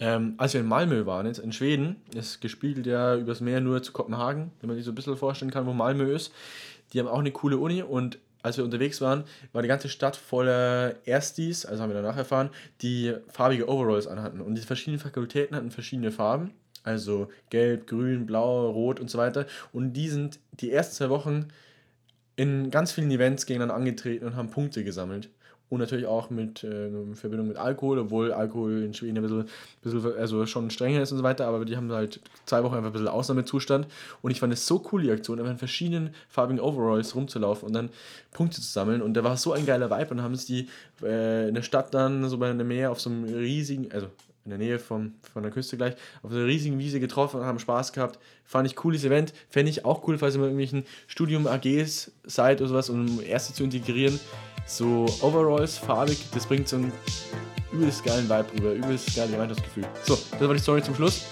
Ähm, 0.00 0.34
als 0.36 0.54
wir 0.54 0.60
in 0.60 0.66
Malmö 0.66 1.06
waren, 1.06 1.26
jetzt 1.26 1.38
in 1.38 1.52
Schweden, 1.52 1.96
ist 2.14 2.40
gespiegelt 2.40 2.86
ja 2.86 3.16
übers 3.16 3.40
Meer 3.40 3.60
nur 3.60 3.82
zu 3.82 3.92
Kopenhagen, 3.92 4.52
wenn 4.60 4.68
man 4.68 4.76
sich 4.76 4.84
so 4.84 4.92
ein 4.92 4.94
bisschen 4.94 5.16
vorstellen 5.16 5.50
kann, 5.50 5.66
wo 5.66 5.72
Malmö 5.72 6.14
ist. 6.14 6.32
Die 6.92 7.00
haben 7.00 7.08
auch 7.08 7.18
eine 7.18 7.32
coole 7.32 7.58
Uni 7.58 7.82
und 7.82 8.18
als 8.42 8.56
wir 8.56 8.64
unterwegs 8.64 9.00
waren, 9.00 9.24
war 9.52 9.62
die 9.62 9.68
ganze 9.68 9.88
Stadt 9.88 10.16
voller 10.16 10.94
Erstis, 11.04 11.66
also 11.66 11.82
haben 11.82 11.90
wir 11.90 12.00
danach 12.00 12.16
erfahren, 12.16 12.50
die 12.82 13.14
farbige 13.28 13.68
Overalls 13.68 14.06
anhatten. 14.06 14.40
Und 14.40 14.54
die 14.54 14.62
verschiedenen 14.62 15.00
Fakultäten 15.00 15.56
hatten 15.56 15.72
verschiedene 15.72 16.12
Farben, 16.12 16.52
also 16.84 17.28
gelb, 17.50 17.88
grün, 17.88 18.26
blau, 18.26 18.70
rot 18.70 19.00
und 19.00 19.10
so 19.10 19.18
weiter. 19.18 19.46
Und 19.72 19.94
die 19.94 20.08
sind 20.08 20.38
die 20.52 20.70
ersten 20.70 20.94
zwei 20.94 21.10
Wochen 21.10 21.48
in 22.36 22.70
ganz 22.70 22.92
vielen 22.92 23.10
Events 23.10 23.46
gegeneinander 23.46 23.74
angetreten 23.74 24.24
und 24.24 24.36
haben 24.36 24.50
Punkte 24.50 24.84
gesammelt. 24.84 25.28
Und 25.70 25.80
natürlich 25.80 26.06
auch 26.06 26.30
mit 26.30 26.64
äh, 26.64 26.86
in 26.86 27.14
Verbindung 27.14 27.48
mit 27.48 27.58
Alkohol, 27.58 27.98
obwohl 27.98 28.32
Alkohol 28.32 28.82
in 28.82 28.94
Schweden 28.94 29.18
ein 29.18 29.22
bisschen, 29.22 29.44
bisschen 29.82 30.16
also 30.16 30.46
schon 30.46 30.70
strenger 30.70 31.02
ist 31.02 31.12
und 31.12 31.18
so 31.18 31.24
weiter, 31.24 31.46
aber 31.46 31.64
die 31.64 31.76
haben 31.76 31.92
halt 31.92 32.20
zwei 32.46 32.64
Wochen 32.64 32.74
einfach 32.74 32.88
ein 32.88 32.92
bisschen 32.92 33.08
Ausnahmezustand. 33.08 33.86
Und 34.22 34.30
ich 34.30 34.40
fand 34.40 34.52
es 34.52 34.66
so 34.66 34.82
cool, 34.90 35.02
die 35.02 35.10
Aktion, 35.10 35.38
einfach 35.38 35.52
in 35.52 35.58
verschiedenen 35.58 36.14
farbigen 36.28 36.60
Overalls 36.60 37.14
rumzulaufen 37.14 37.66
und 37.66 37.74
dann 37.74 37.90
Punkte 38.32 38.62
zu 38.62 38.66
sammeln. 38.66 39.02
Und 39.02 39.14
da 39.14 39.24
war 39.24 39.36
so 39.36 39.52
ein 39.52 39.66
geiler 39.66 39.90
Vibe 39.90 40.12
und 40.12 40.22
haben 40.22 40.34
es 40.34 40.46
die 40.46 40.68
äh, 41.02 41.48
in 41.48 41.54
der 41.54 41.62
Stadt 41.62 41.92
dann 41.92 42.26
so 42.28 42.38
bei 42.38 42.48
einem 42.48 42.66
Meer 42.66 42.90
auf 42.90 43.00
so 43.00 43.10
einem 43.10 43.24
riesigen, 43.24 43.92
also 43.92 44.08
in 44.48 44.58
der 44.58 44.66
Nähe 44.66 44.78
vom, 44.78 45.12
von 45.32 45.42
der 45.42 45.52
Küste 45.52 45.76
gleich, 45.76 45.94
auf 46.22 46.30
einer 46.30 46.46
riesigen 46.46 46.78
Wiese 46.78 47.00
getroffen 47.00 47.40
und 47.40 47.46
haben 47.46 47.58
Spaß 47.58 47.92
gehabt. 47.92 48.18
Fand 48.44 48.66
ich 48.66 48.76
cooles 48.76 49.04
Event. 49.04 49.34
Fände 49.50 49.70
ich 49.70 49.84
auch 49.84 50.06
cool, 50.08 50.16
falls 50.16 50.34
ihr 50.34 50.38
mal 50.38 50.46
irgendwelchen 50.46 50.84
Studium-AGs 51.06 52.12
seid 52.24 52.60
oder 52.60 52.68
sowas, 52.68 52.88
um 52.88 53.22
erste 53.22 53.52
zu 53.52 53.64
integrieren. 53.64 54.18
So 54.66 55.06
Overalls, 55.20 55.76
farbig, 55.76 56.18
das 56.32 56.46
bringt 56.46 56.68
so 56.68 56.76
einen 56.76 56.92
übelst 57.72 58.04
geilen 58.04 58.28
Vibe 58.28 58.46
rüber, 58.56 58.72
übelst 58.72 59.14
geiles 59.14 59.32
Gemeinschaftsgefühl. 59.32 59.84
So, 60.02 60.18
das 60.32 60.40
war 60.40 60.54
die 60.54 60.60
Story 60.60 60.82
zum 60.82 60.94
Schluss. 60.94 61.26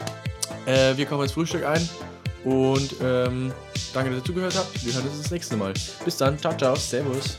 Äh, 0.66 0.96
wir 0.96 1.06
kommen 1.06 1.22
ins 1.22 1.32
Frühstück 1.32 1.64
ein 1.64 1.88
und 2.44 2.96
ähm, 3.02 3.52
danke, 3.94 4.10
dass 4.10 4.20
ihr 4.20 4.24
zugehört 4.24 4.56
habt. 4.56 4.84
Wir 4.84 4.92
hören 4.92 5.06
uns 5.06 5.22
das 5.22 5.30
nächste 5.30 5.56
Mal. 5.56 5.72
Bis 6.04 6.16
dann, 6.18 6.38
ciao, 6.38 6.54
ciao, 6.56 6.76
servus. 6.76 7.38